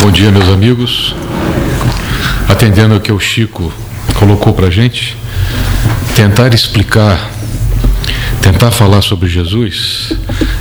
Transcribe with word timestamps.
Bom 0.00 0.10
dia, 0.10 0.32
meus 0.32 0.48
amigos. 0.48 1.14
Atendendo 2.48 2.94
ao 2.94 3.00
que 3.00 3.12
o 3.12 3.20
Chico 3.20 3.70
colocou 4.18 4.54
para 4.54 4.70
gente, 4.70 5.14
tentar 6.16 6.54
explicar, 6.54 7.30
tentar 8.40 8.70
falar 8.70 9.02
sobre 9.02 9.28
Jesus 9.28 10.14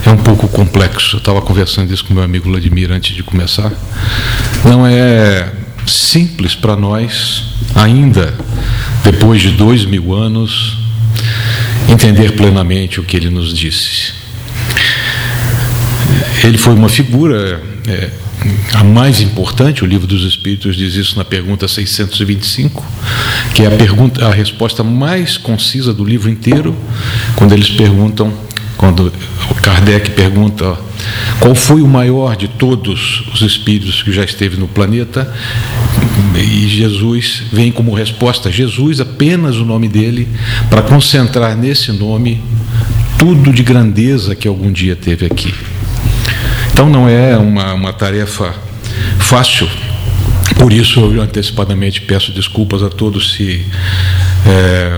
é 0.06 0.10
um 0.10 0.18
pouco 0.18 0.50
complexo. 0.50 1.16
Eu 1.16 1.20
estava 1.20 1.42
conversando 1.42 1.94
isso 1.94 2.04
com 2.04 2.14
meu 2.14 2.22
amigo 2.22 2.50
Vladimir 2.50 2.92
antes 2.92 3.16
de 3.16 3.24
começar. 3.24 3.72
Não 4.66 4.86
é 4.86 5.50
simples 5.88 6.54
para 6.54 6.76
nós, 6.76 7.46
ainda 7.76 8.34
depois 9.06 9.42
de 9.42 9.52
dois 9.52 9.86
mil 9.86 10.14
anos, 10.14 10.78
entender 11.88 12.34
plenamente 12.34 13.00
o 13.00 13.04
que 13.04 13.16
ele 13.16 13.30
nos 13.30 13.58
disse. 13.58 14.12
Ele 16.44 16.58
foi 16.58 16.74
uma 16.74 16.90
figura. 16.90 17.62
É, 17.88 18.10
a 18.74 18.84
mais 18.84 19.20
importante, 19.20 19.84
o 19.84 19.88
livro 19.88 20.08
dos 20.08 20.24
Espíritos 20.24 20.76
diz 20.76 20.96
isso 20.96 21.18
na 21.18 21.26
pergunta 21.26 21.68
625, 21.68 22.86
que 23.54 23.64
é 23.64 23.68
a 23.68 23.72
pergunta, 23.72 24.26
a 24.26 24.32
resposta 24.32 24.84
mais 24.84 25.38
concisa 25.38 25.94
do 25.94 26.06
livro 26.06 26.30
inteiro, 26.30 26.76
quando 27.36 27.54
eles 27.54 27.70
perguntam, 27.70 28.34
quando 28.78 29.12
Kardec 29.62 30.12
pergunta 30.12 30.78
qual 31.40 31.54
foi 31.54 31.82
o 31.82 31.88
maior 31.88 32.36
de 32.36 32.48
todos 32.48 33.24
os 33.34 33.42
espíritos 33.42 34.02
que 34.02 34.12
já 34.12 34.24
esteve 34.24 34.58
no 34.58 34.68
planeta, 34.68 35.34
e 36.36 36.68
Jesus 36.68 37.44
vem 37.52 37.72
como 37.72 37.94
resposta, 37.94 38.52
Jesus 38.52 39.02
apenas 39.02 39.58
o 39.58 39.66
nome 39.66 39.90
dele, 39.90 40.28
para 40.70 40.82
concentrar 40.82 41.58
nesse 41.58 41.92
nome 41.92 42.42
tudo 43.18 43.52
de 43.52 43.64
grandeza 43.64 44.34
que 44.36 44.48
algum 44.48 44.72
dia 44.72 44.96
teve 44.96 45.26
aqui. 45.26 45.54
Então 46.80 46.90
não 46.90 47.10
é 47.10 47.36
uma, 47.36 47.74
uma 47.74 47.92
tarefa 47.92 48.56
fácil, 49.18 49.68
por 50.58 50.72
isso 50.72 51.02
eu 51.02 51.22
antecipadamente 51.22 52.00
peço 52.00 52.32
desculpas 52.32 52.82
a 52.82 52.90
todos 52.90 53.34
se. 53.34 53.66
É, 54.48 54.98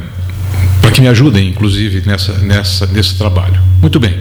para 0.79 0.91
que 0.91 1.01
me 1.01 1.07
ajudem, 1.07 1.49
inclusive, 1.49 2.03
nessa, 2.05 2.33
nessa, 2.37 2.85
nesse 2.85 3.15
trabalho. 3.15 3.59
Muito 3.81 3.99
bem. 3.99 4.15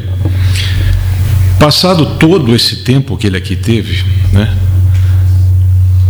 Passado 1.59 2.17
todo 2.19 2.55
esse 2.55 2.77
tempo 2.77 3.15
que 3.19 3.27
ele 3.27 3.37
aqui 3.37 3.55
teve, 3.55 4.07
né, 4.33 4.57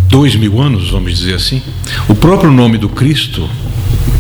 dois 0.08 0.36
mil 0.36 0.60
anos, 0.60 0.90
vamos 0.90 1.18
dizer 1.18 1.34
assim, 1.34 1.60
o 2.08 2.14
próprio 2.14 2.52
nome 2.52 2.78
do 2.78 2.88
Cristo, 2.88 3.50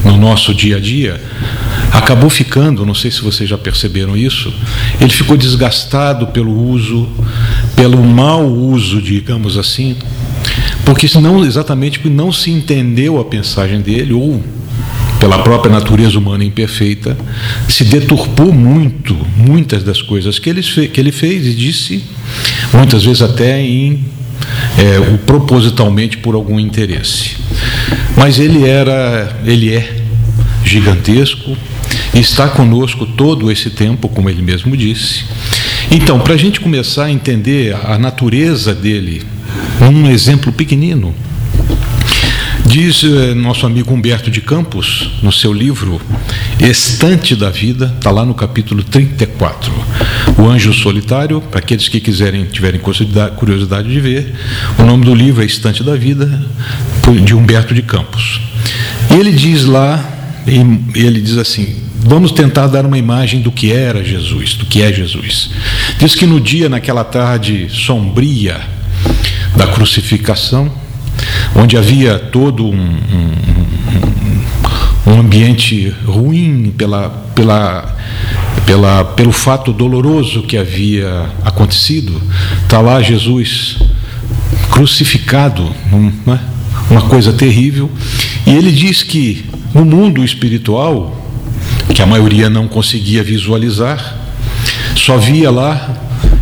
no 0.04 0.16
nosso 0.16 0.52
dia 0.52 0.78
a 0.78 0.80
dia, 0.80 1.22
acabou 1.92 2.30
ficando, 2.30 2.86
não 2.86 2.94
sei 2.94 3.10
se 3.10 3.20
vocês 3.20 3.48
já 3.48 3.58
perceberam 3.58 4.16
isso, 4.16 4.52
ele 5.00 5.10
ficou 5.10 5.36
desgastado 5.36 6.28
pelo 6.28 6.52
uso, 6.52 7.08
pelo 7.74 8.02
mau 8.02 8.46
uso, 8.46 9.00
digamos 9.02 9.56
assim, 9.58 9.96
porque 10.84 11.06
não 11.20 11.44
exatamente 11.44 11.98
porque 11.98 12.14
não 12.14 12.32
se 12.32 12.50
entendeu 12.50 13.20
a 13.20 13.34
mensagem 13.34 13.80
dele 13.80 14.12
ou 14.12 14.42
pela 15.18 15.40
própria 15.40 15.70
natureza 15.70 16.18
humana 16.18 16.42
imperfeita, 16.42 17.16
se 17.68 17.84
deturpou 17.84 18.52
muito, 18.52 19.14
muitas 19.36 19.84
das 19.84 20.00
coisas 20.00 20.38
que 20.38 20.48
ele, 20.48 20.62
que 20.62 20.98
ele 20.98 21.12
fez 21.12 21.46
e 21.46 21.54
disse, 21.54 22.02
muitas 22.72 23.04
vezes 23.04 23.20
até 23.20 23.60
em 23.60 24.02
é, 24.78 25.18
propositalmente 25.26 26.16
por 26.16 26.34
algum 26.34 26.58
interesse. 26.58 27.36
Mas 28.16 28.38
ele 28.38 28.66
era, 28.66 29.38
ele 29.44 29.74
é 29.74 29.96
gigantesco, 30.64 31.56
está 32.14 32.48
conosco 32.48 33.06
todo 33.06 33.50
esse 33.50 33.70
tempo, 33.70 34.08
como 34.08 34.28
ele 34.28 34.42
mesmo 34.42 34.76
disse. 34.76 35.24
Então, 35.90 36.20
para 36.20 36.34
a 36.34 36.36
gente 36.36 36.60
começar 36.60 37.06
a 37.06 37.10
entender 37.10 37.76
a 37.84 37.98
natureza 37.98 38.74
dele, 38.74 39.22
um 39.80 40.08
exemplo 40.08 40.52
pequenino, 40.52 41.14
diz 42.66 43.02
eh, 43.02 43.34
nosso 43.34 43.66
amigo 43.66 43.92
Humberto 43.92 44.30
de 44.30 44.40
Campos, 44.40 45.10
no 45.22 45.32
seu 45.32 45.52
livro 45.52 46.00
Estante 46.60 47.34
da 47.34 47.50
Vida, 47.50 47.92
está 47.96 48.10
lá 48.10 48.24
no 48.24 48.34
capítulo 48.34 48.82
34. 48.84 49.72
O 50.38 50.48
Anjo 50.48 50.72
Solitário, 50.72 51.40
para 51.40 51.58
aqueles 51.58 51.88
que 51.88 52.00
quiserem, 52.00 52.44
tiverem 52.44 52.80
curiosidade 52.80 53.88
de 53.88 54.00
ver, 54.00 54.34
o 54.78 54.82
nome 54.84 55.04
do 55.04 55.14
livro 55.14 55.42
é 55.42 55.46
Estante 55.46 55.82
da 55.82 55.96
Vida, 55.96 56.44
de 57.24 57.34
Humberto 57.34 57.74
de 57.74 57.82
Campos. 57.82 58.40
E 59.10 59.14
ele 59.14 59.32
diz 59.32 59.64
lá, 59.64 60.04
ele 60.46 61.20
diz 61.20 61.36
assim: 61.38 61.89
Vamos 62.02 62.32
tentar 62.32 62.66
dar 62.66 62.86
uma 62.86 62.96
imagem 62.96 63.42
do 63.42 63.52
que 63.52 63.72
era 63.72 64.02
Jesus, 64.02 64.54
do 64.54 64.64
que 64.64 64.82
é 64.82 64.92
Jesus. 64.92 65.50
Diz 65.98 66.14
que 66.14 66.26
no 66.26 66.40
dia, 66.40 66.68
naquela 66.68 67.04
tarde 67.04 67.68
sombria 67.68 68.60
da 69.54 69.66
crucificação, 69.66 70.72
onde 71.54 71.76
havia 71.76 72.18
todo 72.18 72.66
um, 72.66 72.96
um, 75.06 75.12
um 75.12 75.20
ambiente 75.20 75.94
ruim 76.06 76.72
pela, 76.76 77.10
pela, 77.34 77.96
pela, 78.64 79.04
pelo 79.04 79.32
fato 79.32 79.72
doloroso 79.72 80.42
que 80.42 80.56
havia 80.56 81.26
acontecido, 81.44 82.20
está 82.62 82.80
lá 82.80 83.02
Jesus 83.02 83.76
crucificado, 84.70 85.68
é? 86.26 86.38
uma 86.90 87.02
coisa 87.02 87.32
terrível, 87.32 87.90
e 88.46 88.50
ele 88.50 88.72
diz 88.72 89.02
que 89.02 89.44
no 89.74 89.84
mundo 89.84 90.24
espiritual, 90.24 91.19
que 91.94 92.02
a 92.02 92.06
maioria 92.06 92.48
não 92.48 92.68
conseguia 92.68 93.22
visualizar, 93.22 94.16
só 94.96 95.16
via 95.16 95.50
lá 95.50 95.96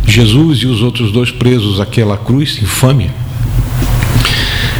Jesus 0.05 0.59
e 0.59 0.67
os 0.67 0.81
outros 0.81 1.11
dois 1.11 1.31
presos 1.31 1.79
àquela 1.79 2.17
cruz 2.17 2.59
infame. 2.61 3.11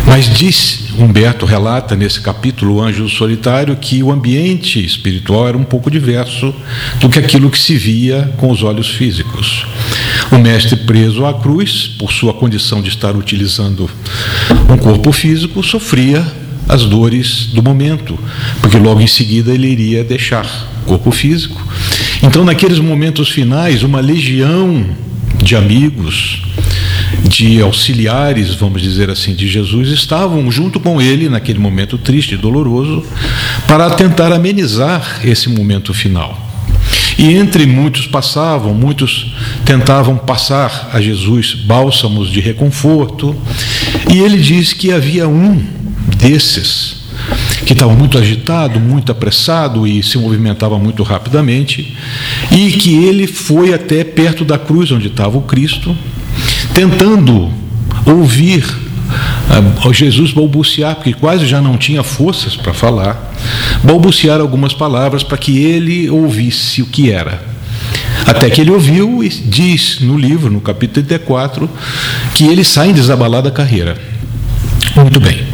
Mas 0.05 0.27
diz, 0.27 0.89
Humberto 0.97 1.45
relata 1.45 1.95
nesse 1.95 2.19
capítulo, 2.19 2.75
O 2.75 2.81
Anjo 2.81 3.07
Solitário, 3.07 3.75
que 3.75 4.01
o 4.01 4.11
ambiente 4.11 4.83
espiritual 4.83 5.47
era 5.47 5.57
um 5.57 5.63
pouco 5.63 5.91
diverso 5.91 6.53
do 6.99 7.09
que 7.09 7.19
aquilo 7.19 7.49
que 7.49 7.59
se 7.59 7.77
via 7.77 8.33
com 8.37 8.49
os 8.49 8.63
olhos 8.63 8.89
físicos. 8.89 9.67
O 10.31 10.37
mestre 10.37 10.75
preso 10.77 11.25
à 11.25 11.33
cruz, 11.33 11.87
por 11.97 12.11
sua 12.11 12.33
condição 12.33 12.81
de 12.81 12.89
estar 12.89 13.15
utilizando 13.15 13.89
um 14.67 14.77
corpo 14.77 15.11
físico, 15.11 15.63
sofria 15.63 16.25
as 16.69 16.85
dores 16.85 17.47
do 17.47 17.63
momento, 17.63 18.17
porque 18.61 18.77
logo 18.77 19.01
em 19.01 19.07
seguida 19.07 19.51
ele 19.51 19.67
iria 19.67 20.03
deixar 20.03 20.45
o 20.83 20.85
corpo 20.85 21.09
físico. 21.11 21.59
Então, 22.21 22.45
naqueles 22.45 22.77
momentos 22.77 23.29
finais, 23.29 23.81
uma 23.81 23.99
legião 23.99 24.85
de 25.43 25.55
amigos, 25.55 26.43
de 27.27 27.59
auxiliares, 27.59 28.53
vamos 28.53 28.83
dizer 28.83 29.09
assim, 29.09 29.33
de 29.33 29.47
Jesus, 29.47 29.89
estavam 29.89 30.51
junto 30.51 30.79
com 30.79 31.01
ele 31.01 31.27
naquele 31.27 31.57
momento 31.57 31.97
triste 31.97 32.35
e 32.35 32.37
doloroso, 32.37 33.03
para 33.67 33.89
tentar 33.89 34.31
amenizar 34.31 35.21
esse 35.23 35.49
momento 35.49 35.91
final. 35.91 36.47
E 37.17 37.33
entre 37.33 37.65
muitos 37.65 38.05
passavam, 38.05 38.73
muitos 38.73 39.33
tentavam 39.65 40.17
passar 40.17 40.91
a 40.93 41.01
Jesus 41.01 41.53
bálsamos 41.53 42.29
de 42.29 42.39
reconforto, 42.39 43.35
e 44.13 44.19
ele 44.19 44.37
diz 44.37 44.71
que 44.71 44.91
havia 44.91 45.27
um 45.27 45.78
desses, 46.19 46.97
que 47.65 47.73
estava 47.73 47.93
muito 47.93 48.17
agitado, 48.17 48.79
muito 48.79 49.11
apressado 49.11 49.87
e 49.87 50.03
se 50.03 50.17
movimentava 50.17 50.77
muito 50.77 51.01
rapidamente, 51.03 51.95
e 52.51 52.71
que 52.71 52.95
ele 53.05 53.25
foi 53.25 53.73
até 53.73 54.03
perto 54.03 54.43
da 54.43 54.57
cruz 54.57 54.91
onde 54.91 55.07
estava 55.07 55.37
o 55.37 55.41
Cristo, 55.41 55.95
tentando 56.73 57.51
ouvir 58.05 58.63
uh, 58.63 59.93
Jesus 59.93 60.31
balbuciar, 60.31 60.95
porque 60.95 61.13
quase 61.13 61.47
já 61.47 61.61
não 61.61 61.77
tinha 61.77 62.03
forças 62.03 62.55
para 62.55 62.73
falar, 62.73 63.33
balbuciar 63.83 64.39
algumas 64.39 64.73
palavras 64.73 65.23
para 65.23 65.37
que 65.37 65.57
ele 65.57 66.09
ouvisse 66.09 66.81
o 66.81 66.85
que 66.85 67.11
era. 67.11 67.49
Até 68.25 68.49
que 68.49 68.61
ele 68.61 68.71
ouviu 68.71 69.23
e 69.23 69.29
diz 69.29 69.99
no 70.01 70.17
livro, 70.17 70.51
no 70.51 70.61
capítulo 70.61 71.05
34, 71.05 71.69
que 72.35 72.45
ele 72.45 72.63
sai 72.63 72.89
em 72.89 72.93
desabalada 72.93 73.49
carreira. 73.49 73.97
Muito 74.95 75.19
bem. 75.19 75.47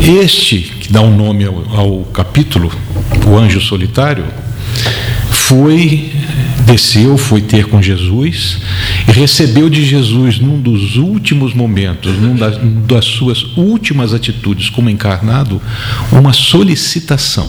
Este, 0.00 0.58
que 0.58 0.92
dá 0.92 1.02
um 1.02 1.14
nome 1.14 1.44
ao, 1.44 1.76
ao 1.76 2.04
capítulo, 2.04 2.70
o 3.26 3.36
anjo 3.36 3.60
solitário, 3.60 4.24
foi, 5.30 6.12
desceu, 6.66 7.16
foi 7.16 7.40
ter 7.40 7.66
com 7.66 7.82
Jesus 7.82 8.58
e 9.08 9.12
recebeu 9.12 9.68
de 9.68 9.84
Jesus, 9.84 10.38
num 10.38 10.60
dos 10.60 10.96
últimos 10.96 11.54
momentos, 11.54 12.16
numa 12.18 12.38
das, 12.38 12.58
das 12.86 13.04
suas 13.04 13.42
últimas 13.56 14.12
atitudes 14.12 14.68
como 14.68 14.90
encarnado, 14.90 15.60
uma 16.12 16.32
solicitação. 16.32 17.48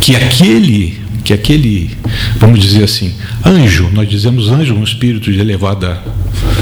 Que 0.00 0.14
aquele 0.14 1.06
que 1.26 1.32
aquele, 1.32 1.90
vamos 2.38 2.60
dizer 2.60 2.84
assim, 2.84 3.12
anjo, 3.44 3.90
nós 3.92 4.08
dizemos 4.08 4.48
anjo, 4.48 4.74
um 4.74 4.84
espírito 4.84 5.32
de, 5.32 5.40
elevada, 5.40 6.00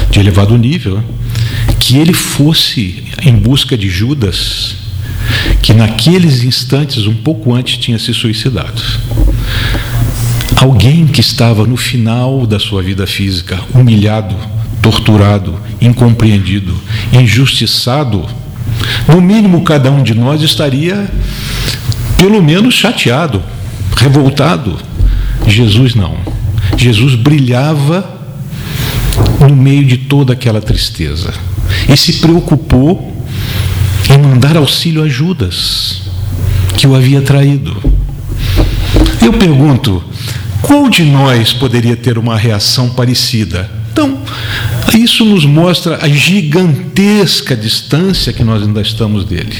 de 0.09 0.19
elevado 0.19 0.57
nível, 0.57 1.03
que 1.79 1.97
ele 1.97 2.13
fosse 2.13 3.03
em 3.23 3.35
busca 3.35 3.77
de 3.77 3.89
Judas, 3.89 4.75
que 5.61 5.73
naqueles 5.73 6.43
instantes, 6.43 7.07
um 7.07 7.15
pouco 7.15 7.53
antes, 7.53 7.77
tinha 7.77 7.97
se 7.97 8.13
suicidado. 8.13 8.81
Alguém 10.55 11.05
que 11.07 11.21
estava 11.21 11.65
no 11.65 11.77
final 11.77 12.45
da 12.45 12.59
sua 12.59 12.81
vida 12.81 13.05
física, 13.07 13.59
humilhado, 13.73 14.35
torturado, 14.81 15.59
incompreendido, 15.81 16.79
injustiçado, 17.11 18.25
no 19.07 19.21
mínimo 19.21 19.63
cada 19.63 19.91
um 19.91 20.03
de 20.03 20.13
nós 20.13 20.41
estaria, 20.41 21.09
pelo 22.17 22.41
menos, 22.41 22.75
chateado, 22.75 23.41
revoltado. 23.97 24.77
Jesus 25.47 25.95
não. 25.95 26.15
Jesus 26.77 27.15
brilhava 27.15 28.07
no 29.39 29.55
meio 29.55 29.85
de 29.85 29.97
toda 29.97 30.33
aquela 30.33 30.61
tristeza 30.61 31.33
e 31.87 31.95
se 31.97 32.13
preocupou 32.13 33.15
em 34.09 34.17
mandar 34.17 34.57
auxílio 34.57 35.03
a 35.03 35.07
Judas, 35.07 36.01
que 36.77 36.87
o 36.87 36.95
havia 36.95 37.21
traído. 37.21 37.75
Eu 39.21 39.33
pergunto, 39.33 40.03
qual 40.61 40.89
de 40.89 41.03
nós 41.03 41.53
poderia 41.53 41.95
ter 41.95 42.17
uma 42.17 42.37
reação 42.37 42.89
parecida? 42.89 43.69
Então, 43.91 44.19
isso 44.93 45.23
nos 45.23 45.45
mostra 45.45 45.99
a 46.01 46.07
gigantesca 46.09 47.55
distância 47.55 48.33
que 48.33 48.43
nós 48.43 48.61
ainda 48.61 48.81
estamos 48.81 49.23
dele. 49.23 49.55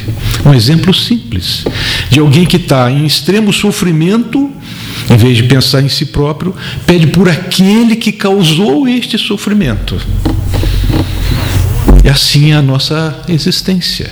Um 0.45 0.53
exemplo 0.53 0.93
simples 0.93 1.63
de 2.09 2.19
alguém 2.19 2.45
que 2.45 2.57
está 2.57 2.91
em 2.91 3.05
extremo 3.05 3.53
sofrimento, 3.53 4.51
em 5.09 5.15
vez 5.15 5.37
de 5.37 5.43
pensar 5.43 5.81
em 5.81 5.89
si 5.89 6.07
próprio, 6.07 6.53
pede 6.85 7.07
por 7.07 7.29
aquele 7.29 7.95
que 7.95 8.11
causou 8.11 8.87
este 8.87 9.17
sofrimento. 9.17 9.95
E 12.05 12.09
assim 12.09 12.51
é 12.51 12.53
a 12.53 12.61
nossa 12.61 13.19
existência. 13.27 14.07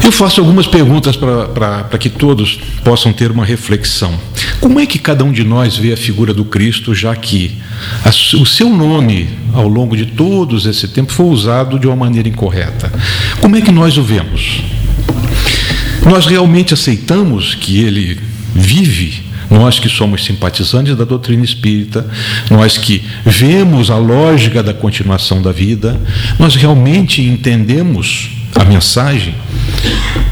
Eu 0.00 0.12
faço 0.12 0.40
algumas 0.40 0.68
perguntas 0.68 1.16
para 1.16 1.98
que 1.98 2.08
todos 2.08 2.60
possam 2.84 3.12
ter 3.12 3.32
uma 3.32 3.44
reflexão. 3.44 4.16
Como 4.60 4.78
é 4.78 4.86
que 4.86 4.96
cada 4.96 5.24
um 5.24 5.32
de 5.32 5.42
nós 5.42 5.76
vê 5.76 5.92
a 5.92 5.96
figura 5.96 6.32
do 6.32 6.44
Cristo, 6.44 6.94
já 6.94 7.16
que 7.16 7.58
a, 8.04 8.10
o 8.10 8.46
seu 8.46 8.70
nome, 8.70 9.28
ao 9.52 9.66
longo 9.66 9.96
de 9.96 10.06
todos 10.06 10.66
esse 10.66 10.86
tempo, 10.86 11.12
foi 11.12 11.26
usado 11.26 11.80
de 11.80 11.88
uma 11.88 11.96
maneira 11.96 12.28
incorreta? 12.28 12.92
Como 13.40 13.56
é 13.56 13.60
que 13.60 13.72
nós 13.72 13.98
o 13.98 14.04
vemos? 14.04 14.62
Nós 16.04 16.26
realmente 16.26 16.72
aceitamos 16.72 17.56
que 17.56 17.80
ele 17.80 18.20
vive 18.54 19.21
nós 19.52 19.78
que 19.78 19.88
somos 19.88 20.24
simpatizantes 20.24 20.96
da 20.96 21.04
doutrina 21.04 21.44
espírita, 21.44 22.08
nós 22.50 22.78
que 22.78 23.04
vemos 23.24 23.90
a 23.90 23.98
lógica 23.98 24.62
da 24.62 24.72
continuação 24.72 25.42
da 25.42 25.52
vida, 25.52 26.00
nós 26.38 26.56
realmente 26.56 27.20
entendemos 27.22 28.30
a 28.54 28.64
mensagem 28.64 29.34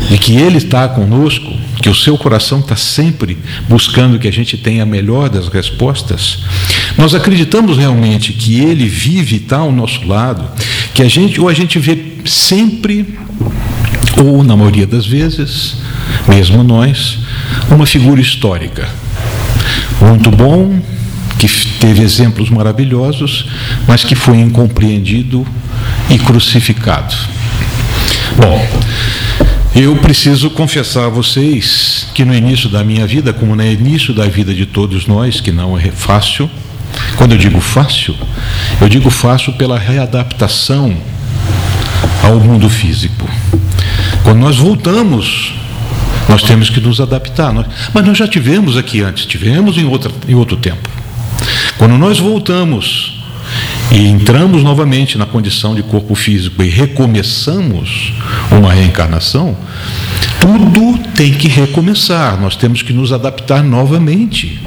de 0.09 0.19
que 0.19 0.37
Ele 0.37 0.57
está 0.57 0.89
conosco, 0.89 1.53
que 1.83 1.89
o 1.89 1.95
seu 1.95 2.17
coração 2.17 2.61
está 2.61 2.77
sempre 2.77 3.37
buscando 3.69 4.19
que 4.19 4.29
a 4.29 4.33
gente 4.33 4.57
tenha 4.57 4.83
a 4.83 4.87
melhor 4.87 5.29
das 5.29 5.49
respostas, 5.49 6.41
nós 6.97 7.15
acreditamos 7.15 7.77
realmente 7.77 8.33
que 8.33 8.61
Ele 8.61 8.87
vive 8.87 9.37
e 9.37 9.39
está 9.39 9.59
ao 9.59 9.73
nosso 9.73 10.07
lado, 10.07 10.49
que 10.95 11.03
a 11.03 11.09
gente, 11.09 11.41
ou 11.41 11.49
a 11.49 11.55
gente 11.55 11.79
vê 11.79 12.17
sempre, 12.25 13.19
ou 14.23 14.43
na 14.43 14.57
maioria 14.57 14.87
das 14.87 15.07
vezes, 15.07 15.77
mesmo 16.27 16.63
nós, 16.63 17.19
uma 17.71 17.87
figura 17.87 18.21
histórica. 18.21 18.89
Muito 20.01 20.31
bom, 20.31 20.81
que 21.39 21.49
teve 21.79 22.03
exemplos 22.03 22.51
maravilhosos, 22.51 23.47
mas 23.89 24.05
que 24.05 24.15
foi 24.15 24.39
incompreendido 24.39 25.47
e 26.11 26.19
crucificado. 26.19 27.15
Bom, 28.37 28.69
eu 29.75 29.97
preciso 29.97 30.51
confessar 30.51 31.07
a 31.07 31.09
vocês 31.09 32.07
que 32.15 32.25
no 32.25 32.35
início 32.35 32.69
da 32.69 32.85
minha 32.85 33.07
vida, 33.07 33.33
como 33.33 33.57
no 33.57 33.65
início 33.65 34.13
da 34.13 34.27
vida 34.27 34.53
de 34.53 34.67
todos 34.67 35.07
nós, 35.07 35.41
que 35.41 35.51
não 35.51 35.79
é 35.79 35.91
fácil, 35.91 36.51
quando 37.17 37.33
eu 37.33 37.39
digo 37.39 37.61
fácil, 37.61 38.15
eu 38.81 38.89
digo 38.89 39.11
fácil 39.11 39.53
pela 39.55 39.79
readaptação 39.79 40.95
ao 42.23 42.41
mundo 42.41 42.69
físico. 42.69 43.29
Quando 44.23 44.39
nós 44.39 44.57
voltamos, 44.57 45.55
nós 46.29 46.43
temos 46.43 46.71
que 46.71 46.81
nos 46.81 47.01
adaptar. 47.01 47.53
Mas 47.93 48.07
nós 48.07 48.17
já 48.17 48.29
tivemos 48.29 48.77
aqui 48.77 49.03
antes, 49.03 49.27
tivemos 49.27 49.77
em, 49.77 49.85
outra, 49.85 50.13
em 50.29 50.35
outro 50.35 50.57
tempo. 50.57 50.89
Quando 51.79 51.97
nós 51.97 52.19
voltamos 52.19 53.19
e 53.91 54.07
entramos 54.07 54.63
novamente 54.63 55.19
na 55.19 55.27
condição 55.27 55.75
de 55.75 55.83
corpo 55.83 56.15
físico 56.15 56.63
e 56.63 56.69
recomeçamos 56.69 58.13
uma 58.51 58.73
reencarnação, 58.73 59.57
tudo 60.39 60.99
tem 61.15 61.33
que 61.33 61.49
recomeçar, 61.49 62.41
nós 62.41 62.57
temos 62.57 62.83
que 62.83 62.93
nos 62.93 63.13
adaptar 63.13 63.63
novamente. 63.63 64.61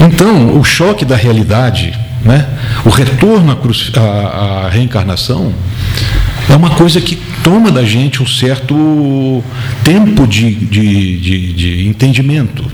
Então, 0.00 0.58
o 0.58 0.64
choque 0.64 1.04
da 1.04 1.16
realidade, 1.16 1.96
né, 2.24 2.48
o 2.84 2.88
retorno 2.88 3.56
à, 3.96 4.00
à 4.00 4.68
reencarnação, 4.68 5.54
é 6.48 6.56
uma 6.56 6.70
coisa 6.70 7.00
que 7.00 7.16
toma 7.44 7.70
da 7.70 7.84
gente 7.84 8.22
um 8.22 8.26
certo 8.26 9.44
tempo 9.84 10.26
de, 10.26 10.50
de, 10.52 11.20
de, 11.20 11.52
de 11.52 11.86
entendimento. 11.86 12.64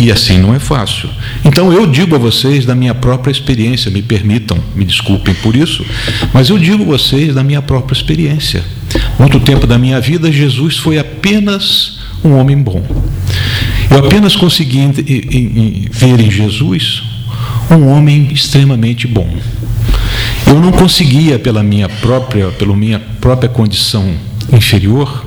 E 0.00 0.10
assim 0.10 0.38
não 0.38 0.54
é 0.54 0.58
fácil. 0.58 1.08
Então 1.44 1.72
eu 1.72 1.86
digo 1.86 2.14
a 2.14 2.18
vocês 2.18 2.64
da 2.64 2.74
minha 2.74 2.94
própria 2.94 3.30
experiência, 3.30 3.90
me 3.90 4.00
permitam, 4.00 4.58
me 4.74 4.84
desculpem 4.84 5.34
por 5.34 5.54
isso, 5.54 5.84
mas 6.32 6.48
eu 6.48 6.58
digo 6.58 6.82
a 6.82 6.86
vocês 6.86 7.34
da 7.34 7.44
minha 7.44 7.60
própria 7.60 7.94
experiência. 7.94 8.64
Muito 9.18 9.38
tempo 9.40 9.66
da 9.66 9.78
minha 9.78 10.00
vida, 10.00 10.32
Jesus 10.32 10.78
foi 10.78 10.98
apenas 10.98 11.98
um 12.24 12.32
homem 12.36 12.56
bom. 12.56 12.82
Eu 13.90 13.98
apenas 13.98 14.34
consegui 14.34 14.80
ver 15.90 16.20
em 16.20 16.30
Jesus 16.30 17.02
um 17.70 17.88
homem 17.88 18.28
extremamente 18.32 19.06
bom. 19.06 19.28
Eu 20.48 20.58
não 20.58 20.72
conseguia, 20.72 21.38
pela 21.38 21.62
minha 21.62 21.88
própria, 21.88 22.48
pela 22.48 22.74
minha 22.74 22.98
própria 22.98 23.50
condição 23.50 24.14
inferior, 24.50 25.26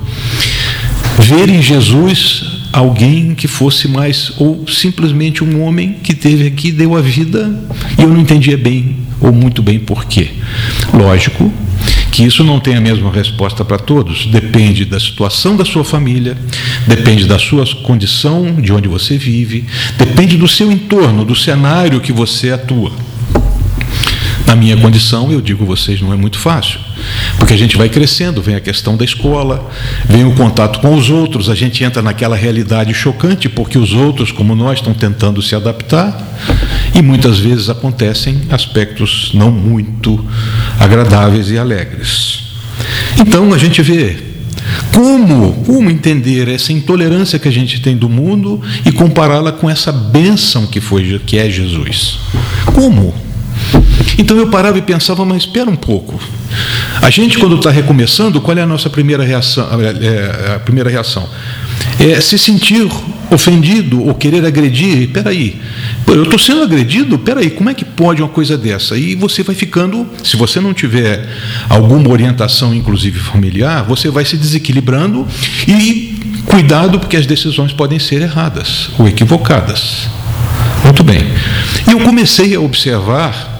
ver 1.18 1.48
em 1.48 1.62
Jesus 1.62 2.44
alguém 2.72 3.34
que 3.34 3.46
fosse 3.46 3.86
mais, 3.86 4.32
ou 4.38 4.66
simplesmente 4.66 5.44
um 5.44 5.62
homem 5.62 5.92
que 6.02 6.12
teve 6.12 6.46
aqui, 6.48 6.72
deu 6.72 6.96
a 6.96 7.00
vida, 7.00 7.56
e 7.96 8.02
eu 8.02 8.08
não 8.08 8.20
entendia 8.20 8.56
bem, 8.56 8.96
ou 9.20 9.32
muito 9.32 9.62
bem 9.62 9.78
por 9.78 10.06
quê. 10.06 10.30
Lógico 10.92 11.52
que 12.10 12.24
isso 12.24 12.42
não 12.42 12.58
tem 12.58 12.74
a 12.74 12.80
mesma 12.80 13.10
resposta 13.10 13.64
para 13.64 13.78
todos, 13.78 14.26
depende 14.26 14.84
da 14.84 14.98
situação 14.98 15.56
da 15.56 15.64
sua 15.64 15.84
família, 15.84 16.36
depende 16.86 17.26
da 17.26 17.38
sua 17.38 17.64
condição, 17.82 18.60
de 18.60 18.72
onde 18.72 18.88
você 18.88 19.16
vive, 19.16 19.64
depende 19.96 20.36
do 20.36 20.48
seu 20.48 20.70
entorno, 20.72 21.24
do 21.24 21.34
cenário 21.36 22.00
que 22.00 22.12
você 22.12 22.50
atua. 22.50 22.92
Na 24.46 24.56
minha 24.56 24.76
condição, 24.76 25.30
eu 25.30 25.40
digo 25.40 25.64
vocês, 25.64 26.00
não 26.00 26.12
é 26.12 26.16
muito 26.16 26.38
fácil, 26.38 26.78
porque 27.38 27.54
a 27.54 27.56
gente 27.56 27.76
vai 27.76 27.88
crescendo, 27.88 28.42
vem 28.42 28.54
a 28.54 28.60
questão 28.60 28.96
da 28.96 29.04
escola, 29.04 29.70
vem 30.06 30.24
o 30.24 30.34
contato 30.34 30.80
com 30.80 30.94
os 30.94 31.10
outros, 31.10 31.48
a 31.48 31.54
gente 31.54 31.82
entra 31.84 32.02
naquela 32.02 32.36
realidade 32.36 32.92
chocante, 32.92 33.48
porque 33.48 33.78
os 33.78 33.92
outros, 33.92 34.32
como 34.32 34.54
nós, 34.54 34.78
estão 34.78 34.92
tentando 34.92 35.40
se 35.40 35.54
adaptar, 35.54 36.38
e 36.94 37.00
muitas 37.00 37.38
vezes 37.38 37.70
acontecem 37.70 38.42
aspectos 38.50 39.30
não 39.32 39.50
muito 39.50 40.24
agradáveis 40.78 41.50
e 41.50 41.58
alegres. 41.58 42.52
Então 43.18 43.52
a 43.54 43.58
gente 43.58 43.80
vê 43.80 44.32
como, 44.94 45.52
como 45.64 45.90
entender 45.90 46.48
essa 46.48 46.72
intolerância 46.72 47.38
que 47.38 47.48
a 47.48 47.52
gente 47.52 47.80
tem 47.80 47.96
do 47.96 48.08
mundo 48.08 48.60
e 48.84 48.92
compará-la 48.92 49.52
com 49.52 49.68
essa 49.68 49.90
bênção 49.90 50.66
que 50.66 50.80
foi 50.80 51.20
que 51.24 51.38
é 51.38 51.48
Jesus. 51.50 52.18
Como? 52.74 53.14
Então 54.18 54.36
eu 54.36 54.48
parava 54.48 54.78
e 54.78 54.82
pensava, 54.82 55.24
mas 55.24 55.44
espera 55.44 55.68
um 55.68 55.76
pouco. 55.76 56.20
A 57.00 57.10
gente, 57.10 57.38
quando 57.38 57.56
está 57.56 57.70
recomeçando, 57.70 58.40
qual 58.40 58.56
é 58.56 58.62
a 58.62 58.66
nossa 58.66 58.90
primeira 58.90 59.24
reação? 59.24 59.66
É, 59.80 60.54
a 60.54 60.58
primeira 60.58 60.90
reação? 60.90 61.28
É 61.98 62.20
se 62.20 62.38
sentir 62.38 62.86
ofendido 63.30 64.04
ou 64.04 64.14
querer 64.14 64.44
agredir. 64.44 65.02
Espera 65.02 65.30
aí, 65.30 65.60
eu 66.06 66.24
estou 66.24 66.38
sendo 66.38 66.62
agredido? 66.62 67.16
Espera 67.16 67.40
aí, 67.40 67.50
como 67.50 67.70
é 67.70 67.74
que 67.74 67.84
pode 67.84 68.22
uma 68.22 68.28
coisa 68.28 68.56
dessa? 68.56 68.96
E 68.96 69.14
você 69.14 69.42
vai 69.42 69.54
ficando, 69.54 70.06
se 70.22 70.36
você 70.36 70.60
não 70.60 70.74
tiver 70.74 71.26
alguma 71.68 72.10
orientação, 72.10 72.74
inclusive 72.74 73.18
familiar, 73.18 73.84
você 73.84 74.10
vai 74.10 74.24
se 74.24 74.36
desequilibrando 74.36 75.26
e 75.66 76.20
cuidado, 76.46 77.00
porque 77.00 77.16
as 77.16 77.26
decisões 77.26 77.72
podem 77.72 77.98
ser 77.98 78.20
erradas 78.22 78.90
ou 78.98 79.08
equivocadas. 79.08 80.08
Muito 80.84 81.02
bem. 81.02 81.22
E 81.88 81.92
eu 81.92 82.00
comecei 82.00 82.54
a 82.54 82.60
observar 82.60 83.51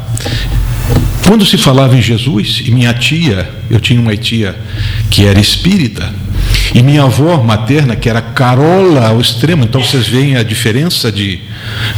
quando 1.26 1.46
se 1.46 1.56
falava 1.56 1.96
em 1.96 2.02
Jesus, 2.02 2.62
e 2.66 2.70
minha 2.70 2.92
tia, 2.92 3.48
eu 3.70 3.80
tinha 3.80 4.00
uma 4.00 4.16
tia 4.16 4.56
que 5.10 5.24
era 5.24 5.40
espírita, 5.40 6.12
e 6.74 6.82
minha 6.82 7.04
avó 7.04 7.42
materna, 7.42 7.94
que 7.94 8.08
era 8.08 8.20
carola 8.20 9.08
ao 9.08 9.20
extremo, 9.20 9.64
então 9.64 9.80
vocês 9.80 10.06
veem 10.08 10.36
a 10.36 10.42
diferença 10.42 11.12
de, 11.12 11.40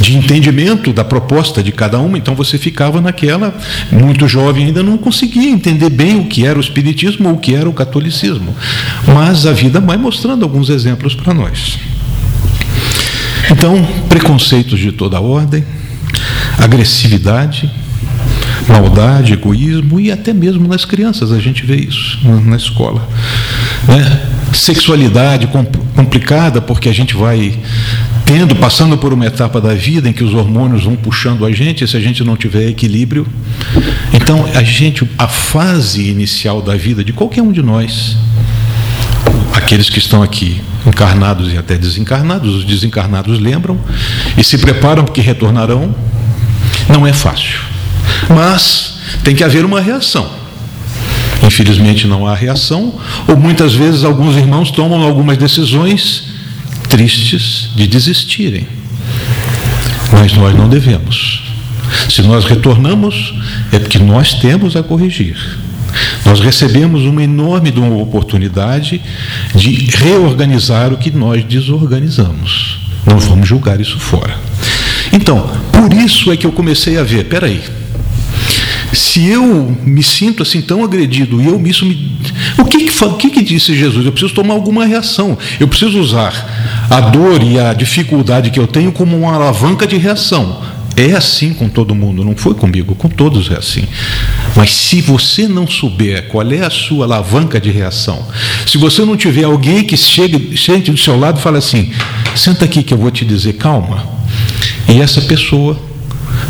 de 0.00 0.16
entendimento 0.16 0.93
da 0.93 1.02
proposta 1.02 1.62
de 1.62 1.73
cada 1.73 1.99
uma, 1.99 2.19
então 2.19 2.35
você 2.35 2.59
ficava 2.59 3.00
naquela, 3.00 3.57
muito 3.90 4.28
jovem 4.28 4.66
ainda 4.66 4.83
não 4.83 4.99
conseguia 4.99 5.49
entender 5.49 5.90
bem 5.90 6.19
o 6.21 6.26
que 6.26 6.45
era 6.45 6.59
o 6.59 6.61
espiritismo 6.61 7.28
ou 7.28 7.37
o 7.37 7.38
que 7.38 7.54
era 7.54 7.69
o 7.69 7.73
catolicismo. 7.73 8.54
Mas 9.07 9.47
a 9.47 9.52
vida 9.52 9.81
vai 9.81 9.97
mostrando 9.97 10.45
alguns 10.45 10.69
exemplos 10.69 11.14
para 11.14 11.33
nós. 11.33 11.78
Então, 13.50 13.85
preconceitos 14.09 14.78
de 14.78 14.93
toda 14.93 15.21
ordem, 15.21 15.64
agressividade, 16.59 17.71
maldade, 18.68 19.33
egoísmo 19.33 20.00
e 20.00 20.11
até 20.11 20.33
mesmo 20.33 20.66
nas 20.66 20.85
crianças 20.85 21.33
a 21.33 21.38
gente 21.38 21.64
vê 21.64 21.76
isso 21.76 22.18
na 22.44 22.56
escola. 22.56 23.06
Né? 23.87 24.21
Sexualidade 24.52 25.49
complicada 25.94 26.61
porque 26.61 26.88
a 26.88 26.92
gente 26.92 27.14
vai 27.14 27.59
tendo, 28.25 28.56
passando 28.56 28.97
por 28.97 29.12
uma 29.12 29.26
etapa 29.26 29.61
da 29.61 29.75
vida 29.75 30.09
em 30.09 30.12
que 30.12 30.25
os 30.25 30.33
hormônios 30.33 30.85
vão 30.85 30.97
puxando 30.97 31.44
a 31.44 31.52
gente, 31.52 31.87
se 31.87 31.97
a 31.97 32.00
gente 32.00 32.25
não 32.25 32.37
tiver 32.37 32.68
equilíbrio. 32.68 33.26
Então, 34.12 34.49
a 34.54 34.62
gente, 34.62 35.09
a 35.18 35.28
fase 35.28 36.09
inicial 36.09 36.62
da 36.62 36.76
vida 36.76 37.04
de 37.04 37.12
qualquer 37.12 37.42
um 37.42 37.52
de 37.52 37.62
nós, 37.62 38.16
aqueles 39.52 39.90
que 39.90 39.99
estão 39.99 40.23
aqui 40.23 40.61
encarnados 40.87 41.52
e 41.52 41.59
até 41.59 41.76
desencarnados, 41.76 42.54
os 42.54 42.64
desencarnados 42.64 43.38
lembram 43.38 43.78
e 44.37 44.44
se 44.44 44.56
preparam 44.59 45.04
porque 45.04 45.21
retornarão, 45.21 45.94
não 46.88 47.06
é 47.06 47.12
fácil. 47.12 47.74
Mas 48.28 48.99
tem 49.23 49.35
que 49.35 49.45
haver 49.45 49.64
uma 49.64 49.81
reação. 49.81 50.31
Infelizmente 51.43 52.07
não 52.07 52.26
há 52.26 52.35
reação, 52.35 52.95
ou 53.28 53.37
muitas 53.37 53.75
vezes 53.75 54.04
alguns 54.04 54.37
irmãos 54.37 54.71
tomam 54.71 55.02
algumas 55.02 55.37
decisões 55.37 56.25
tristes 56.88 57.71
de 57.75 57.87
desistirem. 57.87 58.66
Mas 60.12 60.33
nós 60.33 60.54
não 60.54 60.69
devemos. 60.69 61.43
Se 62.09 62.23
nós 62.23 62.45
retornamos, 62.45 63.35
é 63.73 63.78
porque 63.78 63.99
nós 63.99 64.35
temos 64.35 64.76
a 64.76 64.83
corrigir. 64.83 65.37
Nós 66.25 66.40
recebemos 66.40 67.02
uma 67.02 67.23
enorme 67.23 67.73
oportunidade 68.00 69.00
de 69.54 69.90
reorganizar 69.97 70.93
o 70.93 70.97
que 70.97 71.11
nós 71.11 71.45
desorganizamos. 71.45 72.78
Não 73.07 73.19
vamos 73.19 73.49
julgar 73.49 73.81
isso 73.81 73.99
fora. 73.99 74.37
Então, 75.12 75.49
por 75.71 75.93
isso 75.93 76.33
é 76.33 76.37
que 76.37 76.47
eu 76.47 76.52
comecei 76.52 76.99
a 76.99 77.02
ver, 77.02 77.25
peraí, 77.25 77.62
se 78.93 79.26
eu 79.26 79.76
me 79.85 80.03
sinto 80.03 80.43
assim 80.43 80.61
tão 80.61 80.85
agredido 80.85 81.41
e 81.41 81.47
eu 81.47 81.64
isso 81.67 81.85
me, 81.87 82.19
o 82.59 82.64
que 82.64 82.85
que, 82.85 83.05
o 83.05 83.14
que 83.14 83.31
que 83.31 83.43
disse 83.43 83.76
Jesus? 83.76 84.05
Eu 84.05 84.12
preciso 84.12 84.35
tomar 84.35 84.55
alguma 84.55 84.85
reação. 84.85 85.37
Eu 85.59 85.69
preciso 85.69 85.99
usar 85.99 86.87
a 86.91 87.00
dor 87.00 87.43
e 87.43 87.59
a 87.59 87.73
dificuldade 87.73 88.50
que 88.50 88.61
eu 88.61 88.67
tenho 88.67 88.93
como 88.93 89.17
uma 89.17 89.35
alavanca 89.35 89.87
de 89.87 89.97
reação. 89.97 90.62
É 90.97 91.12
assim 91.12 91.53
com 91.53 91.69
todo 91.69 91.93
mundo, 91.93 92.25
não 92.25 92.37
foi 92.37 92.55
comigo, 92.55 92.95
com 92.95 93.09
todos 93.09 93.50
é 93.50 93.57
assim. 93.57 93.85
Mas 94.55 94.73
se 94.73 95.00
você 95.00 95.49
não 95.49 95.67
souber 95.67 96.29
qual 96.29 96.49
é 96.53 96.61
a 96.61 96.71
sua 96.71 97.05
alavanca 97.05 97.61
de 97.61 97.71
reação, 97.71 98.25
se 98.64 98.79
você 98.79 99.05
não 99.05 99.17
tiver 99.17 99.43
alguém 99.43 99.83
que 99.83 99.97
chegue, 99.97 100.57
chegue 100.57 100.93
do 100.93 100.97
seu 100.97 101.19
lado 101.19 101.41
e 101.41 101.43
fale 101.43 101.59
assim: 101.59 101.91
senta 102.37 102.64
aqui 102.64 102.85
que 102.85 102.95
eu 102.95 102.99
vou 102.99 103.11
te 103.11 103.25
dizer, 103.25 103.55
calma. 103.55 104.07
E 104.88 105.00
essa 105.00 105.21
pessoa 105.21 105.76